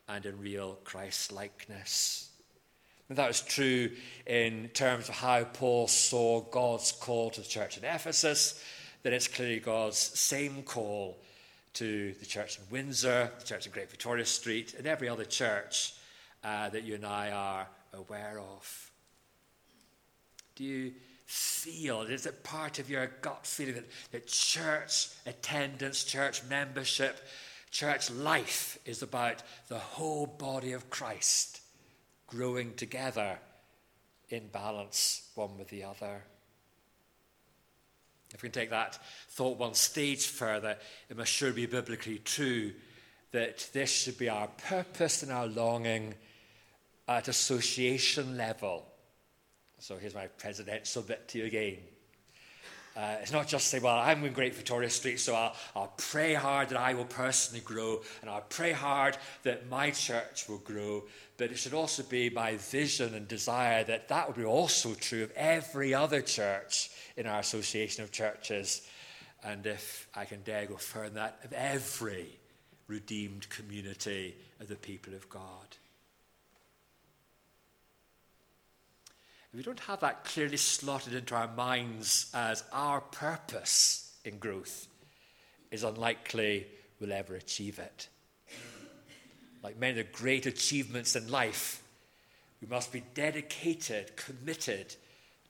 and 0.09 0.25
in 0.25 0.39
real 0.39 0.77
Christ 0.83 1.31
likeness. 1.31 2.29
And 3.07 3.17
that 3.17 3.27
was 3.27 3.41
true 3.41 3.91
in 4.25 4.69
terms 4.73 5.07
of 5.07 5.15
how 5.15 5.43
Paul 5.43 5.87
saw 5.87 6.41
God's 6.41 6.91
call 6.91 7.29
to 7.31 7.41
the 7.41 7.47
church 7.47 7.77
in 7.77 7.83
Ephesus, 7.83 8.63
then 9.03 9.13
it's 9.13 9.27
clearly 9.27 9.59
God's 9.59 9.97
same 9.97 10.63
call 10.63 11.17
to 11.73 12.13
the 12.13 12.25
church 12.25 12.57
in 12.57 12.63
Windsor, 12.71 13.31
the 13.39 13.45
church 13.45 13.65
in 13.65 13.71
Great 13.71 13.89
Victoria 13.89 14.25
Street, 14.25 14.73
and 14.77 14.85
every 14.85 15.07
other 15.07 15.25
church 15.25 15.93
uh, 16.43 16.69
that 16.69 16.83
you 16.83 16.95
and 16.95 17.05
I 17.05 17.31
are 17.31 17.67
aware 17.93 18.39
of. 18.39 18.91
Do 20.55 20.63
you 20.63 20.93
feel, 21.25 22.01
is 22.01 22.25
it 22.25 22.43
part 22.43 22.79
of 22.79 22.89
your 22.89 23.07
gut 23.21 23.45
feeling 23.45 23.75
that, 23.75 23.85
that 24.11 24.27
church 24.27 25.09
attendance, 25.25 26.03
church 26.03 26.41
membership, 26.49 27.19
Church 27.71 28.09
life 28.09 28.79
is 28.85 29.01
about 29.01 29.43
the 29.67 29.77
whole 29.77 30.25
body 30.25 30.71
of 30.71 30.89
Christ 30.89 31.61
growing 32.27 32.73
together 32.75 33.37
in 34.29 34.47
balance 34.47 35.29
one 35.35 35.57
with 35.57 35.69
the 35.69 35.83
other. 35.83 36.23
If 38.33 38.43
we 38.43 38.49
can 38.49 38.61
take 38.61 38.69
that 38.69 38.99
thought 39.29 39.57
one 39.57 39.73
stage 39.73 40.27
further, 40.27 40.77
it 41.09 41.17
must 41.17 41.31
sure 41.31 41.51
be 41.51 41.65
biblically 41.65 42.19
true 42.19 42.73
that 43.31 43.69
this 43.73 43.91
should 43.91 44.17
be 44.17 44.29
our 44.29 44.47
purpose 44.47 45.23
and 45.23 45.31
our 45.31 45.47
longing 45.47 46.13
at 47.07 47.27
association 47.27 48.37
level. 48.37 48.85
So 49.79 49.97
here's 49.97 50.15
my 50.15 50.27
presidential 50.27 51.01
bit 51.01 51.27
to 51.29 51.39
you 51.39 51.45
again. 51.45 51.77
Uh, 52.99 53.15
it's 53.21 53.31
not 53.31 53.47
just 53.47 53.67
say, 53.67 53.79
well, 53.79 53.97
I'm 53.97 54.25
in 54.25 54.33
Great 54.33 54.53
Victoria 54.53 54.89
Street, 54.89 55.21
so 55.21 55.33
I'll, 55.33 55.55
I'll 55.73 55.93
pray 55.95 56.33
hard 56.33 56.67
that 56.67 56.77
I 56.77 56.93
will 56.95 57.05
personally 57.05 57.61
grow, 57.61 58.01
and 58.19 58.29
I'll 58.29 58.41
pray 58.41 58.73
hard 58.73 59.17
that 59.43 59.69
my 59.69 59.91
church 59.91 60.49
will 60.49 60.57
grow. 60.57 61.03
But 61.37 61.51
it 61.51 61.57
should 61.57 61.73
also 61.73 62.03
be 62.03 62.29
my 62.29 62.57
vision 62.57 63.13
and 63.15 63.25
desire 63.25 63.85
that 63.85 64.09
that 64.09 64.27
would 64.27 64.35
be 64.35 64.43
also 64.43 64.95
true 64.95 65.23
of 65.23 65.31
every 65.31 65.93
other 65.93 66.21
church 66.21 66.89
in 67.15 67.25
our 67.25 67.39
association 67.39 68.03
of 68.03 68.11
churches. 68.11 68.85
And 69.45 69.65
if 69.65 70.09
I 70.13 70.25
can 70.25 70.41
dare 70.41 70.65
go 70.65 70.75
further 70.75 71.05
than 71.05 71.15
that, 71.15 71.39
of 71.45 71.53
every 71.53 72.37
redeemed 72.87 73.47
community 73.49 74.35
of 74.59 74.67
the 74.67 74.75
people 74.75 75.13
of 75.13 75.29
God. 75.29 75.77
If 79.51 79.57
we 79.57 79.63
don't 79.63 79.79
have 79.79 80.01
that 80.01 80.25
clearly 80.25 80.57
slotted 80.57 81.15
into 81.15 81.33
our 81.33 81.47
minds 81.47 82.29
as 82.35 82.63
our 82.71 83.01
purpose 83.01 84.13
in 84.23 84.37
growth, 84.37 84.87
is 85.71 85.83
unlikely 85.83 86.67
we'll 86.99 87.11
ever 87.11 87.33
achieve 87.33 87.79
it. 87.79 88.09
Like 89.63 89.79
many 89.79 89.99
of 89.99 90.05
the 90.05 90.13
great 90.13 90.45
achievements 90.45 91.15
in 91.15 91.31
life, 91.31 91.81
we 92.61 92.67
must 92.67 92.91
be 92.91 93.01
dedicated, 93.15 94.15
committed 94.15 94.95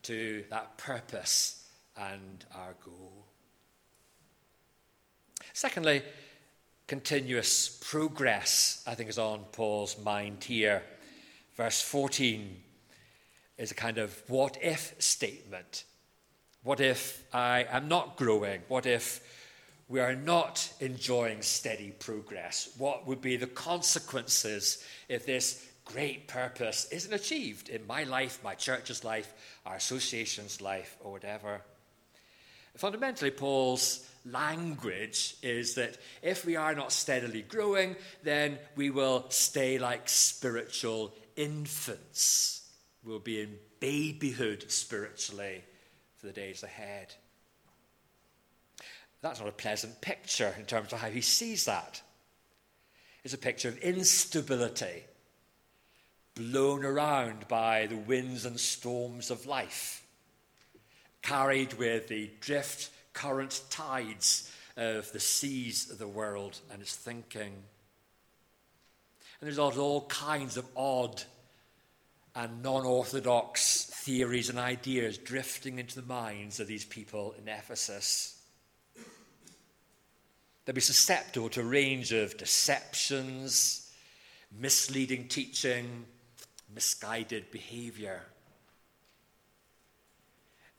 to 0.03 0.46
that 0.50 0.77
purpose 0.77 1.68
and 1.98 2.46
our 2.56 2.75
goal. 2.86 3.25
Secondly, 5.51 6.03
continuous 6.88 7.77
progress, 7.82 8.82
I 8.88 8.96
think, 8.96 9.10
is 9.10 9.18
on 9.20 9.44
Paul's 9.51 10.01
mind 10.01 10.46
here. 10.46 10.84
Verse 11.58 11.82
14 11.82 12.63
is 13.60 13.72
a 13.72 13.75
kind 13.75 13.98
of 13.98 14.24
what 14.28 14.58
if 14.62 14.96
statement. 15.00 15.84
What 16.63 16.80
if 16.80 17.24
I 17.34 17.68
am 17.70 17.88
not 17.89 18.16
growing? 18.16 18.62
What 18.70 18.86
if 18.86 19.22
we 19.89 20.00
are 20.00 20.16
not 20.16 20.72
enjoying 20.80 21.42
steady 21.42 21.92
progress? 21.92 22.70
What 22.78 23.06
would 23.06 23.22
be 23.22 23.36
the 23.36 23.48
consequences 23.48 24.84
if 25.10 25.25
this 25.25 25.68
great 25.84 26.28
purpose 26.28 26.88
isn't 26.92 27.13
achieved 27.13 27.68
in 27.70 27.86
my 27.86 28.04
life, 28.04 28.39
my 28.44 28.56
church's 28.56 29.04
life, 29.04 29.34
our 29.66 29.75
association's 29.75 30.62
life, 30.62 30.96
or 31.01 31.12
whatever? 31.12 31.62
Fundamentally, 32.78 33.32
Paul's 33.32 34.08
language 34.25 35.36
is 35.42 35.75
that 35.75 35.98
if 36.22 36.46
we 36.46 36.56
are 36.56 36.75
not 36.75 36.94
steadily 36.94 37.42
growing, 37.42 37.98
then 38.24 38.58
we 38.78 38.89
will 38.89 39.25
stay 39.30 39.78
like 39.78 40.08
spiritual 40.08 41.13
infants 41.36 42.59
will 43.03 43.20
be 43.20 43.41
in 43.41 43.58
babyhood 43.79 44.65
spiritually 44.70 45.63
for 46.18 46.27
the 46.27 46.34
days 46.34 46.63
ahead. 46.63 47.13
That's 49.22 49.39
not 49.39 49.50
a 49.50 49.53
pleasant 49.53 50.01
picture 50.01 50.53
in 50.58 50.65
terms 50.65 50.94
of 50.94 51.00
how 51.00 51.10
he 51.10 51.22
sees 51.22 51.65
that. 51.65 52.01
It's 53.24 53.34
a 53.34 53.38
picture 53.38 53.68
of 53.68 53.77
instability, 53.79 55.03
blown 56.36 56.86
around 56.86 57.48
by 57.48 57.88
the 57.88 57.98
winds 57.98 58.46
and 58.46 58.60
storms 58.60 59.29
of 59.29 59.46
life, 59.46 60.06
carried 61.22 61.74
with 61.74 62.08
the 62.08 62.32
drift, 62.39 62.91
current 63.13 63.62
tides 63.70 64.51
of 64.77 65.12
the 65.12 65.20
seas 65.20 65.89
of 65.91 65.98
the 65.98 66.08
world 66.08 66.60
and 66.72 66.82
its 66.82 66.96
thinking. 66.96 67.51
And 69.41 69.48
there's 69.48 69.60
all 69.60 70.06
kinds 70.08 70.56
of 70.56 70.65
odd 70.77 71.22
and 72.36 72.62
non 72.62 72.86
orthodox 72.86 73.86
theories 73.86 74.50
and 74.50 74.60
ideas 74.60 75.18
drifting 75.18 75.80
into 75.80 75.96
the 76.00 76.08
minds 76.08 76.60
of 76.60 76.68
these 76.68 76.86
people 76.86 77.36
in 77.38 77.48
Ephesus. 77.48 78.40
They'll 80.66 80.76
be 80.76 80.82
susceptible 80.82 81.50
to 81.50 81.62
a 81.62 81.66
range 81.66 82.14
of 82.14 82.38
deceptions, 82.38 83.92
misleading 84.60 85.28
teaching, 85.28 86.06
misguided 86.74 87.50
behavior. 87.52 88.22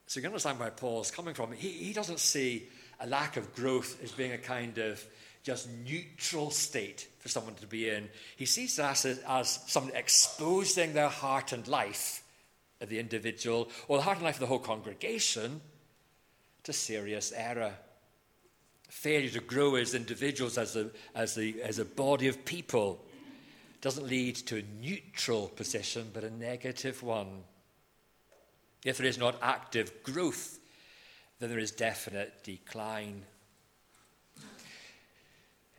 So 0.07 0.19
you 0.19 0.23
can 0.23 0.31
understand 0.31 0.59
where 0.59 0.71
Paul's 0.71 1.11
coming 1.11 1.35
from. 1.35 1.53
He, 1.53 1.69
he 1.69 1.93
doesn't 1.93 2.21
see 2.21 2.69
a 3.01 3.07
lack 3.07 3.37
of 3.37 3.55
growth 3.55 4.03
as 4.03 4.13
being 4.13 4.33
a 4.33 4.39
kind 4.39 4.79
of 4.79 5.05
just 5.43 5.69
neutral 5.85 6.51
state 6.51 7.09
for 7.19 7.29
someone 7.29 7.55
to 7.55 7.67
be 7.67 7.89
in. 7.89 8.09
He 8.37 8.45
sees 8.45 8.77
that 8.77 9.05
as, 9.05 9.21
as 9.27 9.61
someone 9.67 9.95
exposing 9.95 10.93
their 10.93 11.09
heart 11.09 11.53
and 11.53 11.67
life 11.67 12.23
of 12.81 12.89
the 12.89 12.99
individual 12.99 13.71
or 13.89 13.99
the 13.99 14.03
heart 14.03 14.19
and 14.19 14.25
life 14.25 14.37
of 14.37 14.41
the 14.41 14.47
whole 14.47 14.59
congregation 14.59 15.61
to 16.65 16.73
serious 16.73 17.33
error. 17.35 17.73
Failure 18.89 19.31
to 19.31 19.41
grow 19.41 19.77
as 19.77 19.95
individuals, 19.95 20.59
as 20.59 20.77
a, 20.77 20.91
as, 21.15 21.35
the, 21.35 21.63
as 21.63 21.79
a 21.79 21.85
body 21.85 22.27
of 22.27 22.45
people, 22.45 23.05
doesn't 23.81 24.07
lead 24.07 24.37
to 24.37 24.59
a 24.59 24.83
neutral 24.83 25.49
position, 25.49 26.11
but 26.13 26.25
a 26.25 26.31
negative 26.31 27.03
one. 27.03 27.45
If 28.85 28.99
there 28.99 29.07
is 29.07 29.17
not 29.17 29.37
active 29.41 30.03
growth, 30.03 30.59
then 31.39 31.49
there 31.49 31.59
is 31.59 31.71
definite 31.71 32.43
decline 32.43 33.23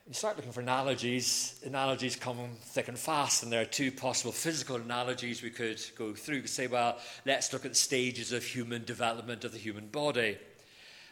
you 0.08 0.14
start 0.14 0.36
looking 0.36 0.50
for 0.50 0.60
analogies, 0.60 1.60
analogies 1.64 2.16
come 2.16 2.36
thick 2.60 2.88
and 2.88 2.98
fast, 2.98 3.42
and 3.42 3.52
there 3.52 3.62
are 3.62 3.66
two 3.66 3.92
possible 3.92 4.32
physical 4.32 4.76
analogies 4.76 5.42
we 5.42 5.50
could 5.50 5.80
go 5.96 6.12
through. 6.12 6.36
We 6.36 6.40
could 6.42 6.50
say, 6.50 6.66
well, 6.66 6.98
let's 7.24 7.52
look 7.52 7.64
at 7.64 7.76
stages 7.76 8.32
of 8.32 8.42
human 8.42 8.84
development 8.84 9.44
of 9.44 9.52
the 9.52 9.58
human 9.58 9.86
body. 9.86 10.38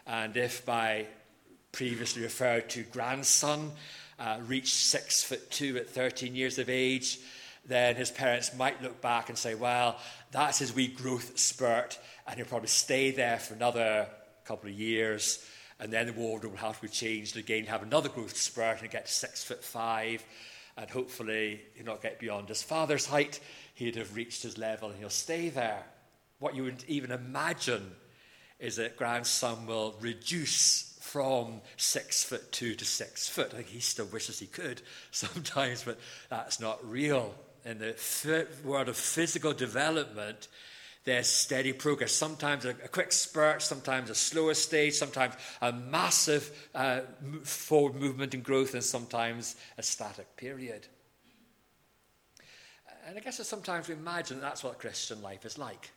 And 0.06 0.36
if 0.36 0.66
by 0.66 1.06
previously 1.70 2.22
referred 2.22 2.68
to 2.70 2.82
grandson 2.82 3.70
uh, 4.18 4.38
reached 4.46 4.74
six 4.74 5.22
foot 5.22 5.50
two 5.52 5.76
at 5.76 5.88
13 5.88 6.34
years 6.34 6.58
of 6.58 6.68
age, 6.68 7.20
then 7.64 7.94
his 7.94 8.10
parents 8.10 8.56
might 8.56 8.82
look 8.82 9.00
back 9.00 9.28
and 9.28 9.38
say, 9.38 9.54
well, 9.54 9.98
that's 10.32 10.58
his 10.58 10.74
wee 10.74 10.88
growth 10.88 11.38
spurt, 11.38 11.96
and 12.26 12.36
he'll 12.36 12.46
probably 12.46 12.66
stay 12.66 13.12
there 13.12 13.38
for 13.38 13.54
another 13.54 14.08
couple 14.44 14.68
of 14.68 14.74
years, 14.74 15.46
and 15.80 15.92
then 15.92 16.06
the 16.06 16.12
wardrobe 16.12 16.52
will 16.52 16.60
have 16.60 16.76
to 16.76 16.82
be 16.82 16.88
changed 16.88 17.36
again, 17.36 17.64
have 17.64 17.82
another 17.82 18.08
growth 18.08 18.36
spurt, 18.36 18.82
and 18.82 18.90
get 18.90 19.06
to 19.06 19.12
six 19.12 19.42
foot 19.42 19.64
five, 19.64 20.22
and 20.76 20.88
hopefully 20.90 21.60
he'll 21.74 21.86
not 21.86 22.02
get 22.02 22.18
beyond 22.18 22.48
his 22.48 22.62
father's 22.62 23.06
height. 23.06 23.40
He'd 23.74 23.96
have 23.96 24.14
reached 24.14 24.42
his 24.42 24.58
level, 24.58 24.90
and 24.90 24.98
he'll 24.98 25.08
stay 25.08 25.48
there. 25.48 25.82
What 26.38 26.54
you 26.54 26.64
wouldn't 26.64 26.88
even 26.88 27.10
imagine 27.10 27.92
is 28.58 28.76
that 28.76 28.96
grandson 28.96 29.66
will 29.66 29.96
reduce 30.00 30.98
from 31.00 31.60
six 31.76 32.22
foot 32.22 32.52
two 32.52 32.74
to 32.74 32.84
six 32.84 33.28
foot. 33.28 33.48
I 33.52 33.56
think 33.56 33.68
he 33.68 33.80
still 33.80 34.06
wishes 34.06 34.38
he 34.38 34.46
could 34.46 34.82
sometimes, 35.10 35.82
but 35.82 35.98
that's 36.28 36.60
not 36.60 36.78
real. 36.88 37.34
In 37.64 37.78
the 37.78 38.46
world 38.64 38.88
of 38.88 38.96
physical 38.96 39.52
development, 39.52 40.48
there's 41.04 41.28
steady 41.28 41.72
progress. 41.72 42.12
Sometimes 42.12 42.64
a, 42.64 42.74
quick 42.74 43.12
spurt, 43.12 43.62
sometimes 43.62 44.10
a 44.10 44.14
slower 44.14 44.54
stage, 44.54 44.94
sometimes 44.94 45.34
a 45.62 45.72
massive 45.72 46.68
uh, 46.74 47.00
forward 47.42 47.94
movement 47.94 48.34
and 48.34 48.44
growth, 48.44 48.74
and 48.74 48.84
sometimes 48.84 49.56
a 49.78 49.82
static 49.82 50.36
period. 50.36 50.86
And 53.06 53.16
I 53.16 53.20
guess 53.20 53.38
that 53.38 53.44
sometimes 53.44 53.88
we 53.88 53.94
imagine 53.94 54.38
that 54.38 54.42
that's 54.42 54.62
what 54.62 54.78
Christian 54.78 55.22
life 55.22 55.44
is 55.46 55.56
like. 55.56 55.90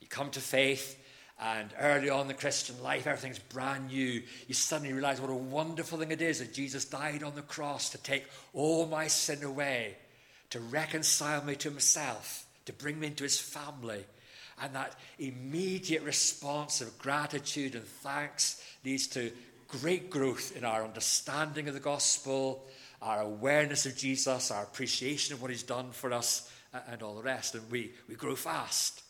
You 0.00 0.08
come 0.08 0.30
to 0.30 0.40
faith, 0.40 0.98
and 1.40 1.70
early 1.78 2.10
on 2.10 2.22
in 2.22 2.28
the 2.28 2.34
Christian 2.34 2.82
life, 2.82 3.06
everything's 3.06 3.38
brand 3.38 3.88
new. 3.88 4.22
You 4.46 4.54
suddenly 4.54 4.92
realize 4.92 5.20
what 5.20 5.30
a 5.30 5.34
wonderful 5.34 5.98
thing 5.98 6.10
it 6.10 6.22
is 6.22 6.38
that 6.38 6.54
Jesus 6.54 6.84
died 6.84 7.22
on 7.22 7.34
the 7.34 7.42
cross 7.42 7.90
to 7.90 7.98
take 7.98 8.24
all 8.52 8.86
my 8.86 9.08
sin 9.08 9.42
away, 9.42 9.96
to 10.50 10.60
reconcile 10.60 11.44
me 11.44 11.56
to 11.56 11.70
himself, 11.70 12.46
to 12.66 12.72
bring 12.72 12.98
me 12.98 13.08
into 13.08 13.24
his 13.24 13.38
family. 13.38 14.04
And 14.62 14.74
that 14.74 14.96
immediate 15.18 16.02
response 16.02 16.80
of 16.80 16.98
gratitude 16.98 17.74
and 17.74 17.84
thanks 17.84 18.62
leads 18.84 19.06
to 19.08 19.32
great 19.68 20.10
growth 20.10 20.56
in 20.56 20.64
our 20.64 20.84
understanding 20.84 21.66
of 21.68 21.74
the 21.74 21.80
gospel, 21.80 22.64
our 23.02 23.20
awareness 23.20 23.86
of 23.86 23.96
Jesus, 23.96 24.50
our 24.50 24.62
appreciation 24.62 25.34
of 25.34 25.42
what 25.42 25.50
he's 25.50 25.62
done 25.62 25.90
for 25.90 26.12
us, 26.12 26.50
and 26.88 27.02
all 27.02 27.14
the 27.14 27.22
rest. 27.22 27.54
And 27.54 27.70
we, 27.70 27.92
we 28.08 28.14
grow 28.14 28.36
fast. 28.36 29.02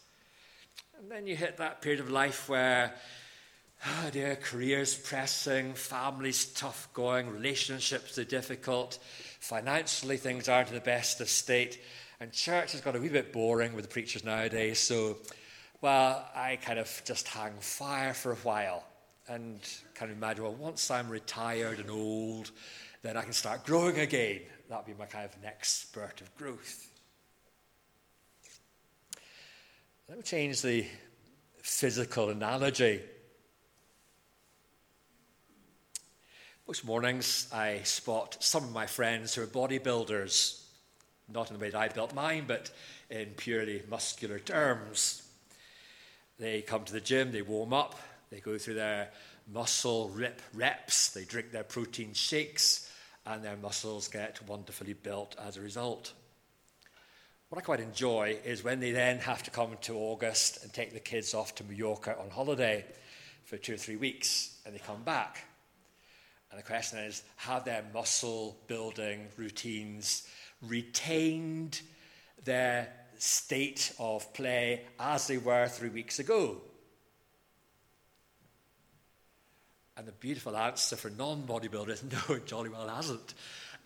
And 0.99 1.11
then 1.11 1.27
you 1.27 1.37
hit 1.37 1.59
that 1.59 1.83
period 1.83 2.01
of 2.01 2.11
life 2.11 2.49
where, 2.49 2.95
oh 3.87 4.11
dear, 4.11 4.37
careers 4.37 4.95
pressing, 4.95 5.75
families 5.75 6.47
tough 6.47 6.89
going, 6.95 7.31
relationships 7.31 8.19
are 8.19 8.25
difficult, 8.25 8.99
financially 9.41 10.17
things 10.17 10.49
aren't 10.49 10.69
in 10.69 10.75
the 10.75 10.81
best 10.81 11.21
of 11.21 11.29
state, 11.29 11.81
and 12.25 12.33
church 12.33 12.73
has 12.73 12.81
got 12.81 12.97
a 12.97 12.99
wee 12.99 13.11
bit 13.11 13.35
boring 13.35 13.75
with 13.75 13.85
the 13.85 13.91
preachers 13.91 14.25
nowadays. 14.25 14.79
So, 14.79 15.19
well, 15.83 16.27
I 16.35 16.57
kind 16.57 16.79
of 16.79 17.03
just 17.05 17.29
hang 17.29 17.53
fire 17.61 18.15
for 18.15 18.33
a 18.33 18.37
while 18.37 18.83
and 19.29 19.61
kind 19.95 20.11
of 20.11 20.17
imagine, 20.17 20.43
well, 20.43 20.55
once 20.55 20.91
I'm 20.91 21.11
retired 21.11 21.81
and 21.81 21.91
old, 21.91 22.51
then 23.03 23.19
I 23.19 23.23
can 23.23 23.35
start 23.35 23.67
growing 23.67 23.99
again. 23.99 24.41
That'll 24.71 24.87
be 24.87 24.95
my 24.99 25.05
kind 25.05 25.27
of 25.27 25.43
next 25.43 25.83
spurt 25.83 26.23
of 26.23 26.35
growth. 26.35 26.89
Let 30.09 30.17
me 30.17 30.23
change 30.23 30.63
the 30.63 30.87
physical 31.59 32.31
analogy. 32.31 33.03
Most 36.67 36.87
mornings, 36.87 37.49
I 37.53 37.81
spot 37.83 38.39
some 38.41 38.65
of 38.65 38.73
my 38.73 38.87
friends 38.87 39.35
who 39.35 39.43
are 39.43 39.47
bodybuilders, 39.47 40.64
not 41.33 41.51
in 41.51 41.57
the 41.57 41.61
way 41.61 41.71
that 41.71 41.79
I 41.79 41.89
built 41.89 42.15
mine, 42.15 42.45
but 42.47 42.71
in 43.11 43.31
purely 43.37 43.83
muscular 43.89 44.39
terms. 44.39 45.23
They 46.39 46.63
come 46.63 46.85
to 46.85 46.93
the 46.93 47.01
gym, 47.01 47.33
they 47.33 47.43
warm 47.43 47.73
up, 47.73 47.95
they 48.31 48.41
go 48.41 48.59
through 48.59 48.75
their 48.75 49.11
muscle 49.53 50.09
rip 50.11 50.41
reps, 50.53 51.11
they 51.11 51.25
drink 51.25 51.53
their 51.53 51.65
protein 51.65 52.13
shakes, 52.13 52.91
and 53.27 53.43
their 53.43 53.57
muscles 53.57 54.09
get 54.09 54.47
wonderfully 54.47 54.95
built 54.95 55.37
as 55.41 55.57
a 55.57 55.61
result. 55.61 56.13
What 57.49 57.59
I 57.59 57.65
quite 57.65 57.81
enjoy 57.81 58.39
is 58.45 58.65
when 58.65 58.81
they 58.81 58.91
then 58.91 59.19
have 59.19 59.43
to 59.45 59.51
come 59.51 59.77
to 59.83 59.95
August 59.95 60.65
and 60.65 60.73
take 60.73 60.93
the 60.93 61.01
kids 61.01 61.35
off 61.35 61.55
to 61.57 61.65
Mallorca 61.65 62.19
on 62.19 62.31
holiday 62.31 62.85
for 63.45 63.57
two 63.57 63.75
or 63.75 63.77
three 63.77 63.97
weeks, 63.97 64.59
and 64.67 64.75
they 64.75 64.81
come 64.81 65.03
back. 65.03 65.45
And 66.51 66.59
the 66.59 66.67
question 66.67 66.99
is 66.99 67.23
have 67.37 67.65
their 67.65 67.85
muscle 67.93 68.57
building 68.67 69.29
routines 69.37 70.27
retained 70.69 71.81
their 72.45 72.93
state 73.19 73.93
of 73.99 74.33
play 74.35 74.83
as 74.99 75.27
they 75.27 75.39
were 75.39 75.69
three 75.69 75.89
weeks 75.89 76.19
ago? 76.19 76.61
And 79.97 80.07
the 80.07 80.13
beautiful 80.13 80.57
answer 80.57 80.97
for 80.97 81.11
non 81.11 81.43
bodybuilders 81.43 82.03
no, 82.29 82.35
it 82.35 82.47
jolly 82.47 82.69
well 82.69 82.89
hasn't 82.89 83.35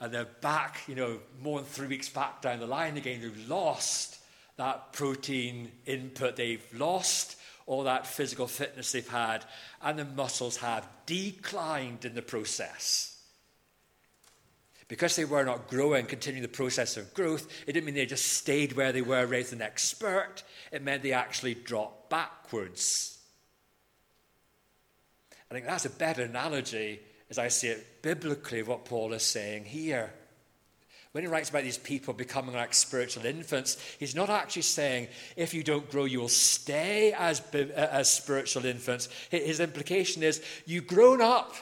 and 0.01 0.13
they're 0.13 0.25
back, 0.25 0.83
you 0.87 0.95
know, 0.95 1.19
more 1.41 1.61
than 1.61 1.69
three 1.69 1.89
weeks 1.89 2.09
back 2.09 2.41
down 2.41 2.61
the 2.61 2.67
line 2.67 2.97
again. 2.97 3.21
They've 3.21 3.49
lost 3.49 4.19
that 4.57 4.93
protein 4.93 5.71
input, 5.87 6.37
they've 6.37 6.65
lost 6.79 7.37
all 7.67 7.85
that 7.85 8.07
physical 8.07 8.47
fitness 8.47 8.93
they've 8.93 9.09
had, 9.09 9.45
and 9.83 9.99
the 9.99 10.05
muscles 10.05 10.57
have 10.59 10.89
declined 11.07 12.05
in 12.05 12.15
the 12.15 12.23
process. 12.23 13.18
Because 14.89 15.17
they 15.17 15.27
were 15.27 15.45
not 15.45 15.69
growing, 15.69 16.07
continuing 16.07 16.43
the 16.43 16.49
process 16.49 16.97
of 16.97 17.13
growth, 17.13 17.47
it 17.67 17.73
didn't 17.73 17.85
mean 17.85 17.95
they 17.95 18.07
just 18.07 18.33
stayed 18.33 18.73
where 18.73 18.91
they 18.91 19.03
were, 19.03 19.27
raised 19.27 19.53
the 19.53 19.57
next 19.57 19.85
spurt. 19.85 20.43
It 20.73 20.83
meant 20.83 21.03
they 21.03 21.13
actually 21.13 21.55
dropped 21.55 22.09
backwards. 22.09 23.19
I 25.51 25.55
think 25.55 25.67
that's 25.67 25.85
a 25.85 25.91
better 25.91 26.23
analogy 26.23 27.01
as 27.31 27.39
I 27.39 27.49
see 27.49 27.69
it 27.69 28.03
biblically, 28.03 28.63
what 28.63 28.85
Paul 28.85 29.13
is 29.13 29.23
saying 29.23 29.65
here. 29.65 30.13
When 31.13 31.25
he 31.25 31.29
writes 31.29 31.51
about 31.51 31.65
these 31.65 31.79
people 31.79 32.15
becoming 32.15 32.55
like 32.55 32.75
spiritual 32.75 33.25
infants, 33.25 33.79
he's 33.99 34.15
not 34.15 34.31
actually 34.31 34.63
saying 34.63 35.09
if 35.37 35.55
you 35.55 35.63
don't 35.63 35.91
grow, 35.91 36.05
you 36.05 36.21
will 36.21 36.29
stay 36.29 37.13
as, 37.13 37.41
as 37.53 38.11
spiritual 38.11 38.65
infants. 38.67 39.09
His 39.31 39.61
implication 39.61 40.23
is 40.23 40.43
you've 40.67 40.87
grown 40.87 41.21
up. 41.21 41.55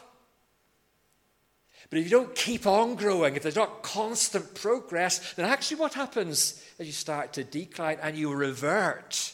But 1.88 2.00
if 2.00 2.04
you 2.04 2.10
don't 2.10 2.34
keep 2.34 2.66
on 2.66 2.96
growing, 2.96 3.36
if 3.36 3.42
there's 3.42 3.56
not 3.56 3.82
constant 3.82 4.54
progress, 4.54 5.34
then 5.34 5.46
actually 5.46 5.78
what 5.78 5.94
happens 5.94 6.62
is 6.78 6.86
you 6.86 6.92
start 6.92 7.32
to 7.34 7.44
decline 7.44 7.98
and 8.02 8.16
you 8.16 8.34
revert 8.34 9.32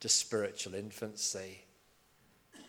to 0.00 0.08
spiritual 0.08 0.74
infancy. 0.74 1.62
You 2.54 2.60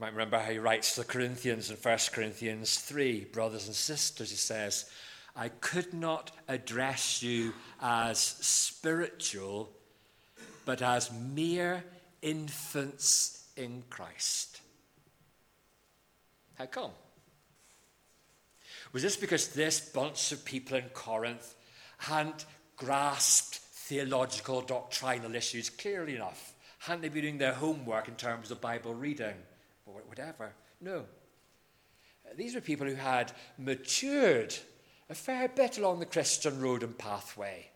might 0.00 0.12
remember 0.12 0.38
how 0.38 0.50
he 0.50 0.58
writes 0.58 0.94
to 0.94 1.00
the 1.00 1.06
Corinthians 1.06 1.70
in 1.70 1.76
1 1.76 1.98
Corinthians 2.12 2.78
3 2.78 3.26
Brothers 3.32 3.66
and 3.66 3.76
sisters, 3.76 4.30
he 4.30 4.36
says, 4.36 4.90
I 5.36 5.48
could 5.48 5.94
not 5.94 6.32
address 6.48 7.22
you 7.22 7.52
as 7.80 8.18
spiritual, 8.18 9.70
but 10.64 10.82
as 10.82 11.12
mere 11.12 11.84
infants 12.22 13.46
in 13.56 13.84
Christ. 13.88 14.60
How 16.58 16.66
come? 16.66 16.90
Was 18.92 19.02
this 19.02 19.16
because 19.16 19.48
this 19.48 19.80
bunch 19.80 20.32
of 20.32 20.44
people 20.44 20.76
in 20.76 20.84
Corinth 20.92 21.54
hadn't 21.98 22.44
grasped 22.76 23.56
theological, 23.56 24.60
doctrinal 24.60 25.34
issues 25.34 25.70
clearly 25.70 26.16
enough? 26.16 26.54
Hadn't 26.80 27.02
they 27.02 27.08
been 27.08 27.22
doing 27.22 27.38
their 27.38 27.54
homework 27.54 28.08
in 28.08 28.14
terms 28.16 28.50
of 28.50 28.60
Bible 28.60 28.94
reading? 28.94 29.34
or 29.88 30.02
whatever. 30.06 30.52
No. 30.80 31.04
These 32.36 32.54
were 32.54 32.60
people 32.60 32.86
who 32.86 32.94
had 32.94 33.32
matured 33.56 34.54
a 35.08 35.14
fair 35.14 35.48
bit 35.48 35.78
along 35.78 35.98
the 35.98 36.06
Christian 36.06 36.60
road 36.60 36.82
and 36.82 36.96
pathway. 36.96 37.70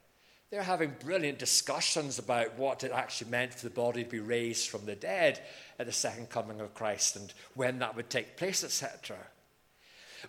They're 0.53 0.63
having 0.63 0.95
brilliant 1.03 1.39
discussions 1.39 2.19
about 2.19 2.59
what 2.59 2.85
it 2.85 2.93
actually 2.93 3.31
meant 3.31 3.55
for 3.55 3.65
the 3.65 3.75
body 3.75 4.05
to 4.05 4.11
be 4.11 4.21
raised 4.21 4.69
from 4.69 4.85
the 4.85 4.95
dead 4.95 5.41
at 5.79 5.87
the 5.87 5.93
second 5.93 6.29
coming 6.29 6.61
of 6.61 6.75
Christ 6.75 7.17
and 7.17 7.33
when 7.55 7.79
that 7.79 7.97
would 7.97 8.11
take 8.11 8.37
place, 8.37 8.63
etc. 8.63 9.17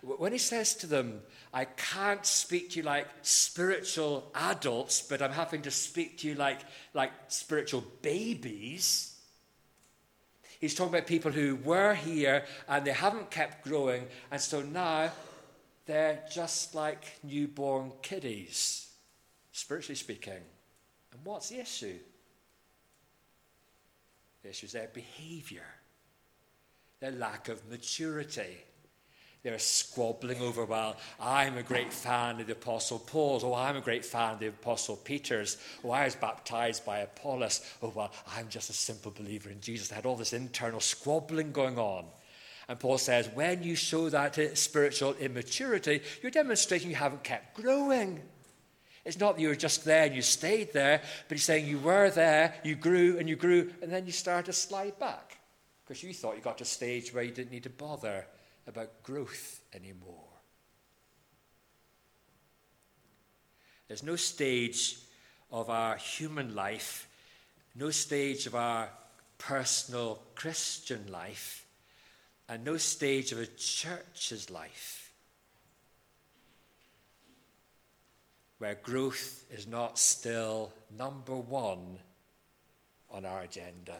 When 0.02 0.32
he 0.32 0.38
says 0.38 0.74
to 0.76 0.86
them, 0.86 1.20
I 1.52 1.66
can't 1.66 2.24
speak 2.24 2.70
to 2.70 2.78
you 2.78 2.82
like 2.84 3.06
spiritual 3.20 4.32
adults, 4.34 5.02
but 5.02 5.20
I'm 5.20 5.30
having 5.32 5.60
to 5.62 5.70
speak 5.70 6.18
to 6.18 6.28
you 6.28 6.34
like, 6.34 6.60
like 6.94 7.12
spiritual 7.28 7.84
babies, 8.00 9.14
He's 10.64 10.74
talking 10.74 10.94
about 10.94 11.06
people 11.06 11.30
who 11.30 11.56
were 11.56 11.92
here 11.92 12.46
and 12.66 12.86
they 12.86 12.92
haven't 12.92 13.30
kept 13.30 13.64
growing, 13.64 14.06
and 14.30 14.40
so 14.40 14.62
now 14.62 15.10
they're 15.84 16.22
just 16.32 16.74
like 16.74 17.04
newborn 17.22 17.92
kiddies, 18.00 18.83
spiritually 19.54 19.94
speaking. 19.94 20.42
And 21.12 21.24
what's 21.24 21.48
the 21.48 21.60
issue? 21.60 21.98
The 24.42 24.50
issue 24.50 24.66
is 24.66 24.72
their 24.72 24.90
behavior, 24.92 25.64
their 27.00 27.12
lack 27.12 27.48
of 27.48 27.66
maturity. 27.70 28.58
They're 29.42 29.58
squabbling 29.58 30.40
over, 30.40 30.64
well, 30.64 30.96
I'm 31.20 31.56
a 31.56 31.62
great 31.62 31.92
fan 31.92 32.40
of 32.40 32.46
the 32.46 32.54
Apostle 32.54 32.98
Paul's. 32.98 33.44
Oh, 33.44 33.54
I'm 33.54 33.76
a 33.76 33.80
great 33.80 34.04
fan 34.04 34.32
of 34.32 34.40
the 34.40 34.48
Apostle 34.48 34.96
Peter's. 34.96 35.58
Oh, 35.84 35.90
I 35.90 36.06
was 36.06 36.16
baptized 36.16 36.84
by 36.84 36.98
Apollos. 37.00 37.60
Oh, 37.82 37.92
well, 37.94 38.10
I'm 38.36 38.48
just 38.48 38.70
a 38.70 38.74
simple 38.74 39.12
believer 39.12 39.50
in 39.50 39.60
Jesus. 39.60 39.88
They 39.88 39.94
had 39.94 40.06
all 40.06 40.16
this 40.16 40.32
internal 40.32 40.80
squabbling 40.80 41.52
going 41.52 41.78
on. 41.78 42.06
And 42.68 42.80
Paul 42.80 42.98
says, 42.98 43.28
when 43.34 43.62
you 43.62 43.76
show 43.76 44.08
that 44.08 44.58
spiritual 44.58 45.14
immaturity, 45.20 46.00
you're 46.22 46.30
demonstrating 46.30 46.88
you 46.88 46.96
haven't 46.96 47.22
kept 47.22 47.54
growing. 47.54 48.22
It's 49.04 49.20
not 49.20 49.36
that 49.36 49.42
you 49.42 49.48
were 49.48 49.54
just 49.54 49.84
there 49.84 50.04
and 50.04 50.14
you 50.14 50.22
stayed 50.22 50.72
there, 50.72 51.02
but 51.28 51.36
he's 51.36 51.44
saying 51.44 51.66
you 51.66 51.78
were 51.78 52.10
there, 52.10 52.54
you 52.64 52.74
grew 52.74 53.18
and 53.18 53.28
you 53.28 53.36
grew, 53.36 53.70
and 53.82 53.92
then 53.92 54.06
you 54.06 54.12
started 54.12 54.46
to 54.46 54.52
slide 54.52 54.98
back 54.98 55.36
because 55.84 56.02
you 56.02 56.14
thought 56.14 56.36
you 56.36 56.42
got 56.42 56.58
to 56.58 56.64
a 56.64 56.66
stage 56.66 57.12
where 57.12 57.22
you 57.22 57.30
didn't 57.30 57.50
need 57.50 57.64
to 57.64 57.70
bother 57.70 58.26
about 58.66 59.02
growth 59.02 59.60
anymore. 59.74 60.24
There's 63.88 64.02
no 64.02 64.16
stage 64.16 64.98
of 65.52 65.68
our 65.68 65.96
human 65.96 66.54
life, 66.54 67.06
no 67.74 67.90
stage 67.90 68.46
of 68.46 68.54
our 68.54 68.88
personal 69.36 70.22
Christian 70.34 71.04
life, 71.12 71.66
and 72.48 72.64
no 72.64 72.78
stage 72.78 73.32
of 73.32 73.38
a 73.38 73.46
church's 73.46 74.48
life 74.48 75.03
where 78.58 78.74
growth 78.76 79.44
is 79.50 79.66
not 79.66 79.98
still 79.98 80.72
number 80.96 81.36
one 81.36 81.98
on 83.10 83.24
our 83.24 83.42
agenda. 83.42 83.96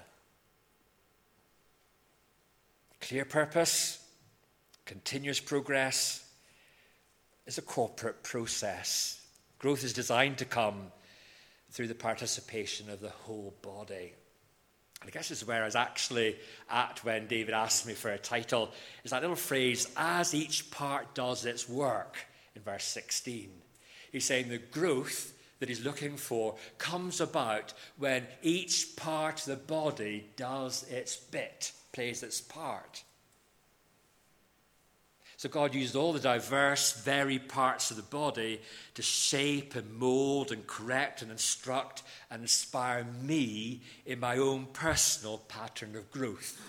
Clear 3.00 3.24
purpose, 3.24 4.04
Continuous 4.84 5.40
progress 5.40 6.28
is 7.46 7.56
a 7.56 7.62
corporate 7.62 8.22
process. 8.22 9.20
Growth 9.58 9.82
is 9.82 9.94
designed 9.94 10.38
to 10.38 10.44
come 10.44 10.92
through 11.70 11.88
the 11.88 11.94
participation 11.94 12.90
of 12.90 13.00
the 13.00 13.08
whole 13.08 13.54
body. 13.62 14.12
And 15.00 15.08
I 15.08 15.10
guess 15.10 15.30
this 15.30 15.40
is 15.40 15.48
where 15.48 15.62
I 15.62 15.66
was 15.66 15.74
actually 15.74 16.36
at 16.70 17.02
when 17.02 17.26
David 17.26 17.54
asked 17.54 17.86
me 17.86 17.94
for 17.94 18.10
a 18.10 18.18
title, 18.18 18.70
is 19.04 19.10
that 19.10 19.22
little 19.22 19.36
phrase, 19.36 19.88
as 19.96 20.34
each 20.34 20.70
part 20.70 21.14
does 21.14 21.46
its 21.46 21.68
work, 21.68 22.18
in 22.54 22.62
verse 22.62 22.84
16. 22.84 23.50
He's 24.14 24.24
saying 24.24 24.48
the 24.48 24.58
growth 24.58 25.34
that 25.58 25.68
he's 25.68 25.84
looking 25.84 26.16
for 26.16 26.54
comes 26.78 27.20
about 27.20 27.74
when 27.98 28.24
each 28.42 28.94
part 28.94 29.40
of 29.40 29.46
the 29.46 29.56
body 29.56 30.26
does 30.36 30.84
its 30.88 31.16
bit, 31.16 31.72
plays 31.92 32.22
its 32.22 32.40
part. 32.40 33.02
So 35.36 35.48
God 35.48 35.74
used 35.74 35.96
all 35.96 36.12
the 36.12 36.20
diverse, 36.20 36.92
varied 37.02 37.48
parts 37.48 37.90
of 37.90 37.96
the 37.96 38.04
body 38.04 38.60
to 38.94 39.02
shape 39.02 39.74
and 39.74 39.92
mold 39.94 40.52
and 40.52 40.64
correct 40.64 41.20
and 41.20 41.32
instruct 41.32 42.04
and 42.30 42.42
inspire 42.42 43.04
me 43.20 43.82
in 44.06 44.20
my 44.20 44.36
own 44.36 44.66
personal 44.72 45.38
pattern 45.48 45.96
of 45.96 46.08
growth. 46.12 46.60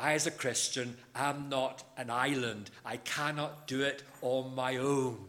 I, 0.00 0.14
as 0.14 0.26
a 0.26 0.32
Christian, 0.32 0.96
am 1.14 1.48
not 1.48 1.84
an 1.96 2.10
island. 2.10 2.70
I 2.84 2.96
cannot 2.96 3.68
do 3.68 3.82
it 3.82 4.02
on 4.20 4.56
my 4.56 4.78
own. 4.78 5.28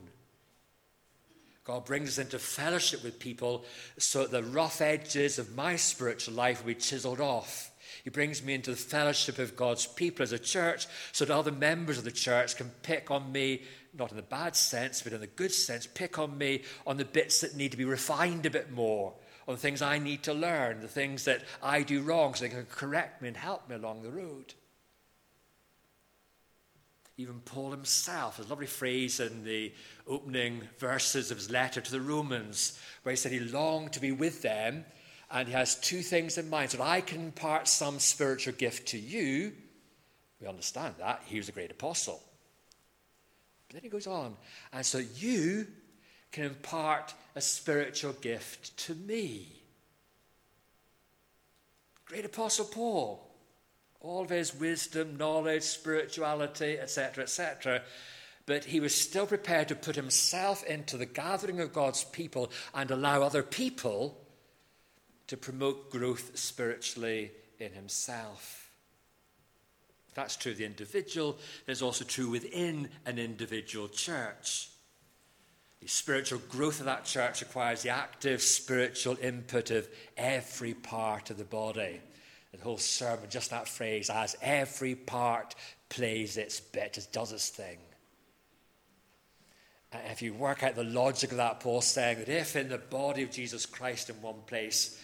God 1.63 1.85
brings 1.85 2.09
us 2.09 2.17
into 2.17 2.39
fellowship 2.39 3.03
with 3.03 3.19
people 3.19 3.65
so 3.97 4.23
that 4.23 4.31
the 4.31 4.43
rough 4.43 4.81
edges 4.81 5.39
of 5.39 5.55
my 5.55 5.75
spiritual 5.75 6.33
life 6.33 6.59
will 6.59 6.73
be 6.73 6.79
chiseled 6.79 7.21
off 7.21 7.71
he 8.03 8.09
brings 8.09 8.43
me 8.43 8.53
into 8.53 8.71
the 8.71 8.77
fellowship 8.77 9.39
of 9.39 9.55
God's 9.55 9.87
people 9.87 10.23
as 10.23 10.33
a 10.33 10.39
church 10.39 10.87
so 11.13 11.23
that 11.23 11.33
other 11.33 11.51
members 11.51 11.97
of 11.97 12.03
the 12.03 12.11
church 12.11 12.57
can 12.57 12.69
pick 12.81 13.09
on 13.09 13.31
me, 13.31 13.61
not 13.93 14.11
in 14.11 14.17
the 14.17 14.23
bad 14.23 14.55
sense, 14.55 15.01
but 15.01 15.13
in 15.13 15.21
the 15.21 15.27
good 15.27 15.53
sense, 15.53 15.87
pick 15.87 16.19
on 16.19 16.37
me 16.37 16.63
on 16.85 16.97
the 16.97 17.05
bits 17.05 17.41
that 17.41 17.55
need 17.55 17.71
to 17.71 17.77
be 17.77 17.85
refined 17.85 18.45
a 18.45 18.49
bit 18.49 18.71
more, 18.71 19.13
on 19.47 19.55
the 19.55 19.61
things 19.61 19.81
I 19.81 19.99
need 19.99 20.23
to 20.23 20.33
learn, 20.33 20.81
the 20.81 20.87
things 20.87 21.23
that 21.25 21.43
I 21.61 21.83
do 21.83 22.01
wrong, 22.01 22.33
so 22.33 22.43
they 22.43 22.49
can 22.49 22.65
correct 22.65 23.21
me 23.21 23.29
and 23.29 23.37
help 23.37 23.69
me 23.69 23.75
along 23.75 24.01
the 24.01 24.11
road. 24.11 24.53
Even 27.17 27.41
Paul 27.41 27.71
himself, 27.71 28.39
a 28.39 28.43
lovely 28.43 28.65
phrase 28.65 29.19
in 29.19 29.43
the 29.43 29.71
opening 30.07 30.67
verses 30.79 31.29
of 31.29 31.37
his 31.37 31.51
letter 31.51 31.79
to 31.79 31.91
the 31.91 32.01
Romans, 32.01 32.79
where 33.03 33.11
he 33.11 33.17
said 33.17 33.31
he 33.31 33.39
longed 33.39 33.93
to 33.93 33.99
be 33.99 34.11
with 34.11 34.41
them 34.41 34.85
and 35.33 35.47
he 35.47 35.53
has 35.53 35.75
two 35.75 36.01
things 36.01 36.37
in 36.37 36.49
mind. 36.49 36.71
So 36.71 36.81
I 36.81 37.01
can 37.01 37.21
impart 37.21 37.67
some 37.67 37.99
spiritual 37.99 38.53
gift 38.53 38.89
to 38.89 38.99
you. 38.99 39.51
We 40.39 40.47
understand 40.47 40.95
that. 40.99 41.23
He 41.25 41.37
was 41.37 41.49
a 41.49 41.51
great 41.51 41.71
apostle. 41.71 42.21
But 43.67 43.75
then 43.75 43.83
he 43.83 43.89
goes 43.89 44.05
on. 44.05 44.35
And 44.71 44.85
so 44.85 44.99
you 45.15 45.67
can 46.31 46.45
impart 46.45 47.15
a 47.35 47.41
spiritual 47.41 48.13
gift 48.13 48.77
to 48.85 48.93
me. 48.93 49.63
Great 52.05 52.25
apostle 52.25 52.65
Paul. 52.65 53.32
All 54.03 54.21
of 54.21 54.29
his 54.29 54.53
wisdom, 54.53 55.17
knowledge, 55.17 55.63
spirituality, 55.63 56.77
etc., 56.77 57.23
etc. 57.23 57.81
But 58.45 58.65
he 58.65 58.79
was 58.79 58.93
still 58.93 59.25
prepared 59.25 59.69
to 59.69 59.75
put 59.75 59.95
himself 59.95 60.63
into 60.65 60.97
the 60.97 61.05
gathering 61.07 61.59
of 61.59 61.73
God's 61.73 62.03
people 62.03 62.51
and 62.75 62.91
allow 62.91 63.23
other 63.23 63.41
people 63.41 64.19
to 65.27 65.37
promote 65.37 65.89
growth 65.89 66.37
spiritually 66.37 67.31
in 67.59 67.71
himself. 67.71 68.69
That's 70.13 70.35
true 70.35 70.51
of 70.51 70.57
the 70.57 70.65
individual, 70.65 71.37
it's 71.65 71.81
also 71.81 72.05
true 72.05 72.29
within 72.29 72.89
an 73.05 73.17
individual 73.17 73.87
church. 73.87 74.69
The 75.81 75.87
spiritual 75.87 76.39
growth 76.49 76.79
of 76.79 76.85
that 76.85 77.05
church 77.05 77.41
requires 77.41 77.81
the 77.81 77.89
active 77.89 78.41
spiritual 78.41 79.17
input 79.21 79.71
of 79.71 79.87
every 80.15 80.73
part 80.73 81.29
of 81.29 81.37
the 81.37 81.43
body. 81.43 81.99
The 82.53 82.63
whole 82.63 82.77
sermon, 82.77 83.25
just 83.29 83.49
that 83.49 83.67
phrase, 83.67 84.09
as 84.09 84.37
every 84.41 84.95
part 84.95 85.55
plays 85.89 86.37
its 86.37 86.59
bit, 86.59 86.97
it 86.97 87.07
does 87.11 87.33
its 87.33 87.49
thing. 87.49 87.77
And 89.91 90.01
if 90.11 90.21
you 90.21 90.33
work 90.33 90.63
out 90.63 90.75
the 90.75 90.83
logic 90.83 91.31
of 91.31 91.37
that, 91.37 91.59
Paul's 91.59 91.85
saying 91.85 92.19
that 92.19 92.29
if 92.29 92.55
in 92.55 92.69
the 92.69 92.77
body 92.77 93.23
of 93.23 93.31
Jesus 93.31 93.65
Christ 93.65 94.09
in 94.09 94.21
one 94.21 94.41
place 94.47 94.99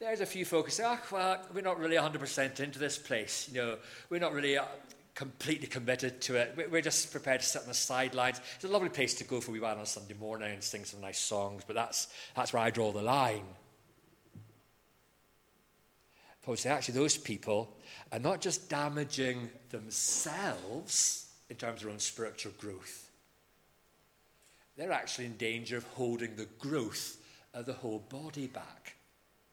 there's 0.00 0.20
a 0.20 0.26
few 0.26 0.44
folks 0.44 0.76
who 0.76 0.82
say, 0.82 0.88
oh, 0.88 0.98
well, 1.12 1.40
we're 1.54 1.60
not 1.60 1.78
really 1.78 1.96
100% 1.96 2.60
into 2.60 2.78
this 2.78 2.98
place. 2.98 3.48
You 3.52 3.62
know, 3.62 3.76
we're 4.10 4.20
not 4.20 4.32
really 4.32 4.58
uh, 4.58 4.64
completely 5.14 5.66
committed 5.68 6.20
to 6.22 6.36
it. 6.36 6.68
We're 6.70 6.82
just 6.82 7.12
prepared 7.12 7.40
to 7.40 7.46
sit 7.46 7.62
on 7.62 7.68
the 7.68 7.74
sidelines. 7.74 8.40
It's 8.56 8.64
a 8.64 8.68
lovely 8.68 8.88
place 8.88 9.14
to 9.14 9.24
go 9.24 9.40
for 9.40 9.50
a 9.50 9.54
wee 9.54 9.60
while 9.60 9.76
on 9.76 9.80
a 9.80 9.86
Sunday 9.86 10.14
morning 10.14 10.52
and 10.52 10.62
sing 10.62 10.84
some 10.84 11.00
nice 11.00 11.18
songs, 11.18 11.62
but 11.66 11.74
that's, 11.74 12.08
that's 12.34 12.52
where 12.52 12.62
I 12.62 12.70
draw 12.70 12.92
the 12.92 13.02
line. 13.02 13.44
Say, 16.54 16.70
actually, 16.70 16.94
those 16.94 17.16
people 17.16 17.74
are 18.12 18.18
not 18.18 18.40
just 18.40 18.68
damaging 18.68 19.50
themselves 19.70 21.28
in 21.48 21.56
terms 21.56 21.80
of 21.80 21.84
their 21.84 21.92
own 21.92 21.98
spiritual 21.98 22.52
growth, 22.58 23.10
they're 24.76 24.92
actually 24.92 25.26
in 25.26 25.36
danger 25.36 25.76
of 25.76 25.84
holding 25.88 26.36
the 26.36 26.48
growth 26.58 27.18
of 27.52 27.66
the 27.66 27.72
whole 27.72 28.00
body 28.10 28.46
back 28.46 28.96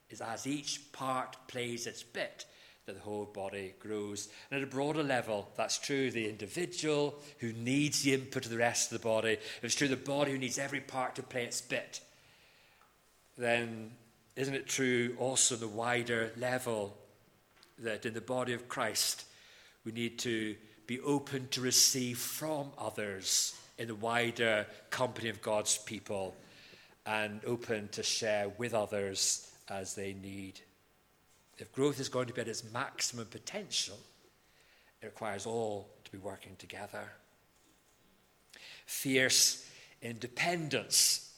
is 0.10 0.22
as 0.22 0.46
each 0.46 0.92
part 0.92 1.38
plays 1.48 1.88
its 1.88 2.04
bit 2.04 2.46
that 2.86 2.96
the 2.96 3.02
whole 3.02 3.26
body 3.26 3.74
grows. 3.80 4.30
And 4.50 4.58
at 4.60 4.68
a 4.68 4.72
broader 4.72 5.04
level, 5.04 5.48
that's 5.56 5.78
true 5.78 6.12
the 6.12 6.28
individual 6.28 7.20
who 7.40 7.54
needs 7.54 8.02
the 8.02 8.14
input 8.14 8.46
of 8.46 8.52
the 8.52 8.58
rest 8.58 8.92
of 8.92 9.00
the 9.00 9.08
body. 9.08 9.38
It's 9.62 9.76
true 9.76 9.88
the 9.88 9.96
body 9.96 10.32
who 10.32 10.38
needs 10.38 10.58
every 10.58 10.82
part 10.82 11.16
to 11.16 11.24
play 11.24 11.44
its 11.44 11.62
bit, 11.62 12.02
then 13.38 13.92
isn't 14.36 14.54
it 14.54 14.68
true 14.68 15.16
also 15.20 15.56
the 15.56 15.68
wider 15.68 16.32
level 16.38 16.96
that 17.80 18.06
in 18.06 18.14
the 18.14 18.22
body 18.22 18.54
of 18.54 18.70
Christ 18.70 19.26
we 19.86 19.92
need 19.92 20.20
to 20.20 20.56
be 20.88 21.00
open 21.02 21.48
to 21.52 21.62
receive 21.62 22.18
from 22.18 22.72
others 22.78 23.56
in 23.78 23.88
the 23.88 23.96
wider 23.96 24.68
company 24.90 25.30
of 25.30 25.42
God's 25.42 25.78
people 25.78 26.36
and 27.06 27.42
open 27.46 27.88
to 27.90 28.04
share 28.04 28.50
with 28.58 28.74
others 28.74 29.52
as 29.70 29.96
they 29.96 30.14
need. 30.14 30.60
If 31.58 31.72
growth 31.72 32.00
is 32.00 32.10
going 32.10 32.28
to 32.28 32.34
be 32.34 32.42
at 32.42 32.48
its 32.48 32.64
maximum 32.72 33.26
potential, 33.26 33.98
it 35.02 35.08
requires 35.08 35.46
all 35.46 35.90
to 36.04 36.12
be 36.12 36.18
working 36.18 36.56
together. 36.58 37.12
Fierce 38.86 39.68
independence, 40.02 41.34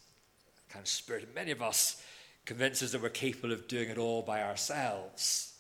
kind 0.70 0.84
of 0.84 0.88
spirit 0.88 1.24
of 1.24 1.36
many 1.36 1.52
of 1.52 1.62
us, 1.62 2.02
convinces 2.46 2.92
that 2.92 3.02
we're 3.02 3.10
capable 3.10 3.52
of 3.52 3.68
doing 3.68 3.90
it 3.90 3.98
all 3.98 4.22
by 4.22 4.44
ourselves. 4.44 5.54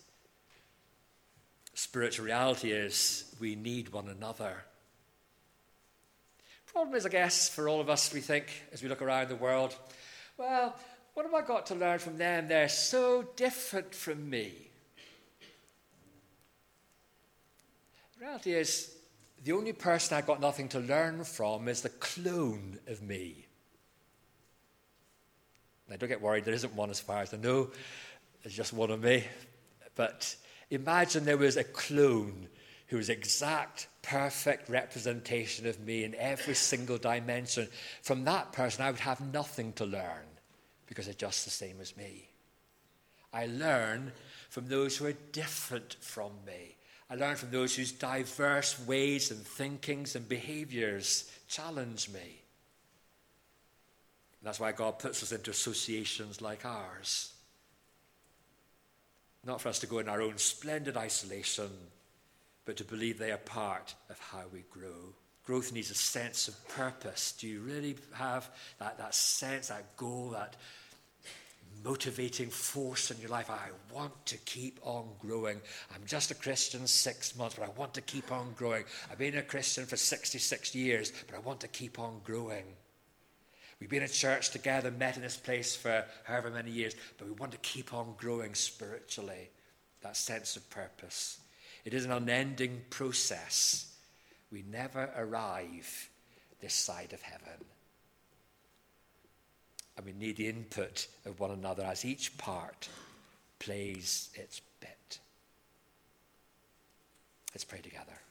Spiritual 1.74 2.26
reality 2.26 2.72
is 2.72 3.34
we 3.39 3.56
need 3.56 3.89
one 3.89 4.08
another. 4.08 4.65
Problem 6.67 6.96
is, 6.96 7.06
I 7.06 7.10
guess, 7.10 7.50
for 7.50 7.69
all 7.69 7.80
of 7.80 7.89
us, 7.89 8.12
we 8.12 8.19
think 8.19 8.48
as 8.72 8.82
we 8.82 8.89
look 8.89 9.02
around 9.02 9.30
the 9.30 9.36
world, 9.36 9.76
well, 10.38 10.76
what 11.13 11.26
have 11.26 11.34
I 11.34 11.41
got 11.41 11.67
to 11.67 11.76
learn 11.76 12.00
from 12.00 12.17
them? 12.17 12.48
They're 12.48 12.67
so 12.67 13.28
different 13.36 13.93
from 13.93 14.30
me. 14.30 14.52
The 18.17 18.26
reality 18.26 18.54
is, 18.54 18.96
the 19.43 19.52
only 19.52 19.74
person 19.74 20.17
I've 20.17 20.26
got 20.26 20.41
nothing 20.41 20.69
to 20.69 20.80
learn 20.80 21.24
from 21.26 21.67
is 21.67 21.82
the 21.82 21.89
clone 21.89 22.80
of 22.88 23.02
me. 23.02 23.43
Now, 25.89 25.98
don't 25.98 26.10
get 26.10 26.22
worried, 26.22 26.46
there 26.46 26.54
isn't 26.54 26.76
one 26.76 26.89
as 26.89 27.00
far 27.00 27.22
as 27.22 27.34
I 27.34 27.38
know. 27.38 27.69
There's 28.41 28.56
just 28.56 28.74
one 28.74 28.91
of 28.91 29.02
me. 29.02 29.24
But 29.96 30.36
imagine 30.69 31.26
there 31.26 31.38
was 31.38 31.58
a 31.58 31.63
clone 31.63 32.48
who 32.88 32.98
was 32.98 33.10
exact, 33.10 33.88
perfect 34.02 34.69
representation 34.69 35.67
of 35.67 35.80
me 35.80 36.04
in 36.04 36.15
every 36.15 36.56
single 36.56 36.98
dimension. 36.98 37.67
From 38.02 38.24
that 38.26 38.54
person, 38.54 38.84
I 38.86 38.91
would 38.91 39.00
have 39.00 39.22
nothing 39.34 39.74
to 39.74 39.86
learn 39.86 40.28
because 40.86 41.06
they're 41.06 41.13
just 41.13 41.46
the 41.46 41.52
same 41.52 41.78
as 41.82 41.98
me. 41.98 42.30
I 43.34 43.48
learn 43.48 44.12
from 44.50 44.67
those 44.67 44.96
who 44.96 45.08
are 45.08 45.15
different 45.32 45.96
from 46.02 46.32
me. 46.46 46.76
I 47.10 47.15
learn 47.15 47.36
from 47.36 47.50
those 47.50 47.76
whose 47.76 47.91
diverse 47.91 48.80
ways 48.86 49.32
and 49.32 49.41
thinkings 49.41 50.15
and 50.15 50.30
behaviors 50.30 51.32
challenge 51.48 52.10
me. 52.10 52.43
That's 54.44 54.60
why 54.60 54.74
God 54.74 55.00
puts 55.00 55.24
us 55.24 55.32
into 55.32 55.52
associations 55.52 56.42
like 56.42 56.66
ours. 56.66 57.34
Not 59.46 59.62
for 59.62 59.70
us 59.70 59.80
to 59.80 59.88
go 59.88 60.00
in 60.00 60.10
our 60.10 60.22
own 60.22 60.38
splendid 60.38 60.98
isolation, 60.98 61.70
but 62.66 62.78
to 62.78 62.84
believe 62.84 63.18
they 63.18 63.32
are 63.32 63.38
part 63.38 63.96
of 64.10 64.20
how 64.20 64.44
we 64.54 64.64
grow. 64.70 65.14
Growth 65.46 65.74
needs 65.74 65.92
a 65.92 65.96
sense 65.96 66.48
of 66.48 66.68
purpose. 66.70 67.34
Do 67.38 67.48
you 67.48 67.60
really 67.60 67.98
have 68.14 68.50
that, 68.80 68.98
that 68.98 69.14
sense, 69.14 69.68
that 69.68 69.98
goal, 69.98 70.30
that 70.30 70.56
motivating 71.84 72.50
force 72.50 73.12
in 73.12 73.20
your 73.20 73.30
life? 73.30 73.50
I 73.50 73.70
want 73.94 74.26
to 74.28 74.38
keep 74.38 74.80
on 74.84 75.10
growing. 75.20 75.60
I'm 75.94 76.06
just 76.06 76.32
a 76.32 76.36
Christian 76.36 76.88
six 76.88 77.36
months, 77.36 77.56
but 77.56 77.66
I 77.68 77.72
want 77.78 77.94
to 77.96 78.02
keep 78.02 78.32
on 78.32 78.54
growing. 78.58 78.86
I've 79.12 79.18
been 79.18 79.38
a 79.38 79.42
Christian 79.42 79.86
for 79.86 79.98
66 79.98 80.74
years, 80.74 81.12
but 81.28 81.36
I 81.36 81.40
want 81.40 81.60
to 81.62 81.68
keep 81.68 82.00
on 82.00 82.22
growing. 82.24 82.64
We've 83.84 83.89
been 83.89 84.04
at 84.04 84.13
church 84.13 84.52
together, 84.52 84.91
met 84.91 85.17
in 85.17 85.24
this 85.24 85.36
place 85.36 85.76
for 85.76 86.06
however 86.24 86.50
many 86.50 86.72
years, 86.72 86.96
but 87.17 87.28
we 87.28 87.34
want 87.34 87.52
to 87.52 87.58
keep 87.58 87.93
on 87.93 88.13
growing 88.17 88.56
spiritually. 88.56 89.50
That 90.04 90.15
sense 90.15 90.56
of 90.56 90.69
purpose. 90.69 91.41
It 91.84 91.93
is 91.93 92.06
an 92.06 92.13
unending 92.13 92.84
process. 92.89 93.93
We 94.54 94.63
never 94.72 95.10
arrive 95.17 96.10
this 96.62 96.74
side 96.74 97.12
of 97.12 97.22
heaven. 97.24 97.65
And 99.98 100.06
we 100.06 100.13
need 100.13 100.38
the 100.38 100.48
input 100.48 101.08
of 101.26 101.41
one 101.41 101.52
another 101.52 101.84
as 101.84 102.06
each 102.06 102.38
part 102.38 102.88
plays 103.60 104.30
its 104.34 104.62
bit. 104.80 105.19
Let's 107.54 107.65
pray 107.65 107.82
together. 107.82 108.23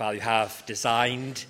Father, 0.00 0.14
you 0.14 0.22
have 0.22 0.62
designed 0.64 1.44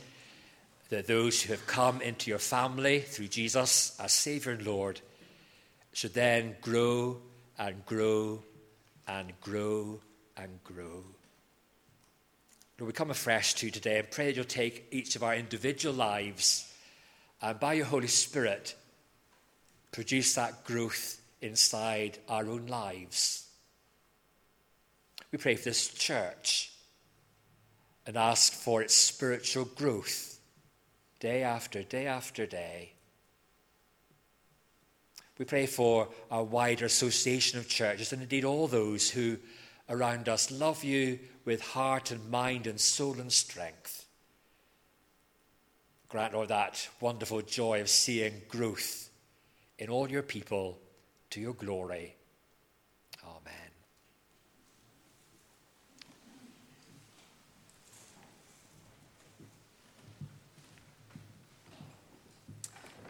that 0.89 1.07
those 1.07 1.41
who 1.41 1.53
have 1.53 1.69
come 1.69 2.03
into 2.03 2.31
your 2.31 2.41
family 2.41 2.99
through 2.99 3.29
Jesus 3.29 3.97
as 4.01 4.13
Savior 4.13 4.51
and 4.51 4.67
Lord 4.67 5.01
should 5.93 6.15
then 6.15 6.57
grow 6.61 7.19
and 7.61 7.87
grow 7.87 8.43
and 9.07 9.33
grow 9.41 10.01
and 10.37 10.65
grow. 10.65 11.05
Lord, 12.77 12.89
we 12.89 12.93
come 12.93 13.13
afresh 13.13 13.55
to 13.55 13.67
you 13.67 13.71
today 13.71 14.01
and 14.01 14.11
pray 14.11 14.27
that 14.27 14.35
you'll 14.35 14.45
take 14.45 14.89
each 14.91 15.15
of 15.15 15.23
our 15.23 15.37
individual 15.37 15.95
lives 15.95 16.75
and 17.41 17.61
by 17.61 17.75
your 17.75 17.87
Holy 17.87 18.09
Spirit 18.09 18.75
produce 19.93 20.35
that 20.35 20.65
growth 20.65 21.21
inside 21.41 22.19
our 22.29 22.49
own 22.49 22.67
lives. 22.67 23.47
We 25.31 25.39
pray 25.39 25.55
for 25.55 25.67
this 25.67 25.87
church 25.95 26.70
and 28.11 28.19
ask 28.19 28.53
for 28.53 28.83
its 28.83 28.97
spiritual 28.97 29.65
growth 29.65 30.41
day 31.21 31.45
after 31.45 31.85
day 31.85 32.09
after 32.09 32.45
day. 32.45 32.93
We 35.39 35.45
pray 35.45 35.67
for 35.67 36.09
our 36.29 36.43
wider 36.43 36.87
association 36.87 37.61
of 37.61 37.69
churches 37.69 38.13
and 38.13 38.21
indeed 38.21 38.45
all 38.45 38.67
those 38.67 39.11
who 39.11 39.37
around 39.89 40.29
us 40.29 40.51
love 40.51 40.83
you 40.83 41.21
with 41.45 41.61
heart 41.61 42.11
and 42.11 42.29
mind 42.29 42.67
and 42.67 42.81
soul 42.81 43.21
and 43.21 43.31
strength. 43.31 44.07
Grant, 46.09 46.35
Lord, 46.35 46.49
that 46.49 46.89
wonderful 46.99 47.43
joy 47.43 47.81
of 47.81 47.89
seeing 47.89 48.43
growth 48.49 49.09
in 49.79 49.89
all 49.89 50.11
your 50.11 50.25
people 50.25 50.81
to 51.31 51.41
your 51.41 51.55
glory. 51.55 52.17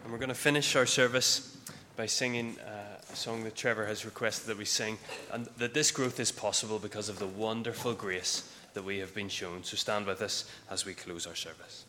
And 0.03 0.11
we're 0.11 0.19
going 0.19 0.29
to 0.29 0.35
finish 0.35 0.75
our 0.75 0.85
service 0.85 1.57
by 1.95 2.05
singing 2.05 2.57
uh, 2.59 3.01
a 3.11 3.15
song 3.15 3.43
that 3.43 3.55
Trevor 3.55 3.85
has 3.85 4.05
requested 4.05 4.47
that 4.47 4.57
we 4.57 4.65
sing, 4.65 4.97
and 5.31 5.45
that 5.57 5.73
this 5.73 5.91
growth 5.91 6.19
is 6.19 6.31
possible 6.31 6.79
because 6.79 7.09
of 7.09 7.19
the 7.19 7.27
wonderful 7.27 7.93
grace 7.93 8.51
that 8.73 8.83
we 8.83 8.99
have 8.99 9.13
been 9.13 9.29
shown. 9.29 9.63
So 9.63 9.77
stand 9.77 10.05
with 10.05 10.21
us 10.21 10.49
as 10.69 10.85
we 10.85 10.93
close 10.93 11.27
our 11.27 11.35
service. 11.35 11.85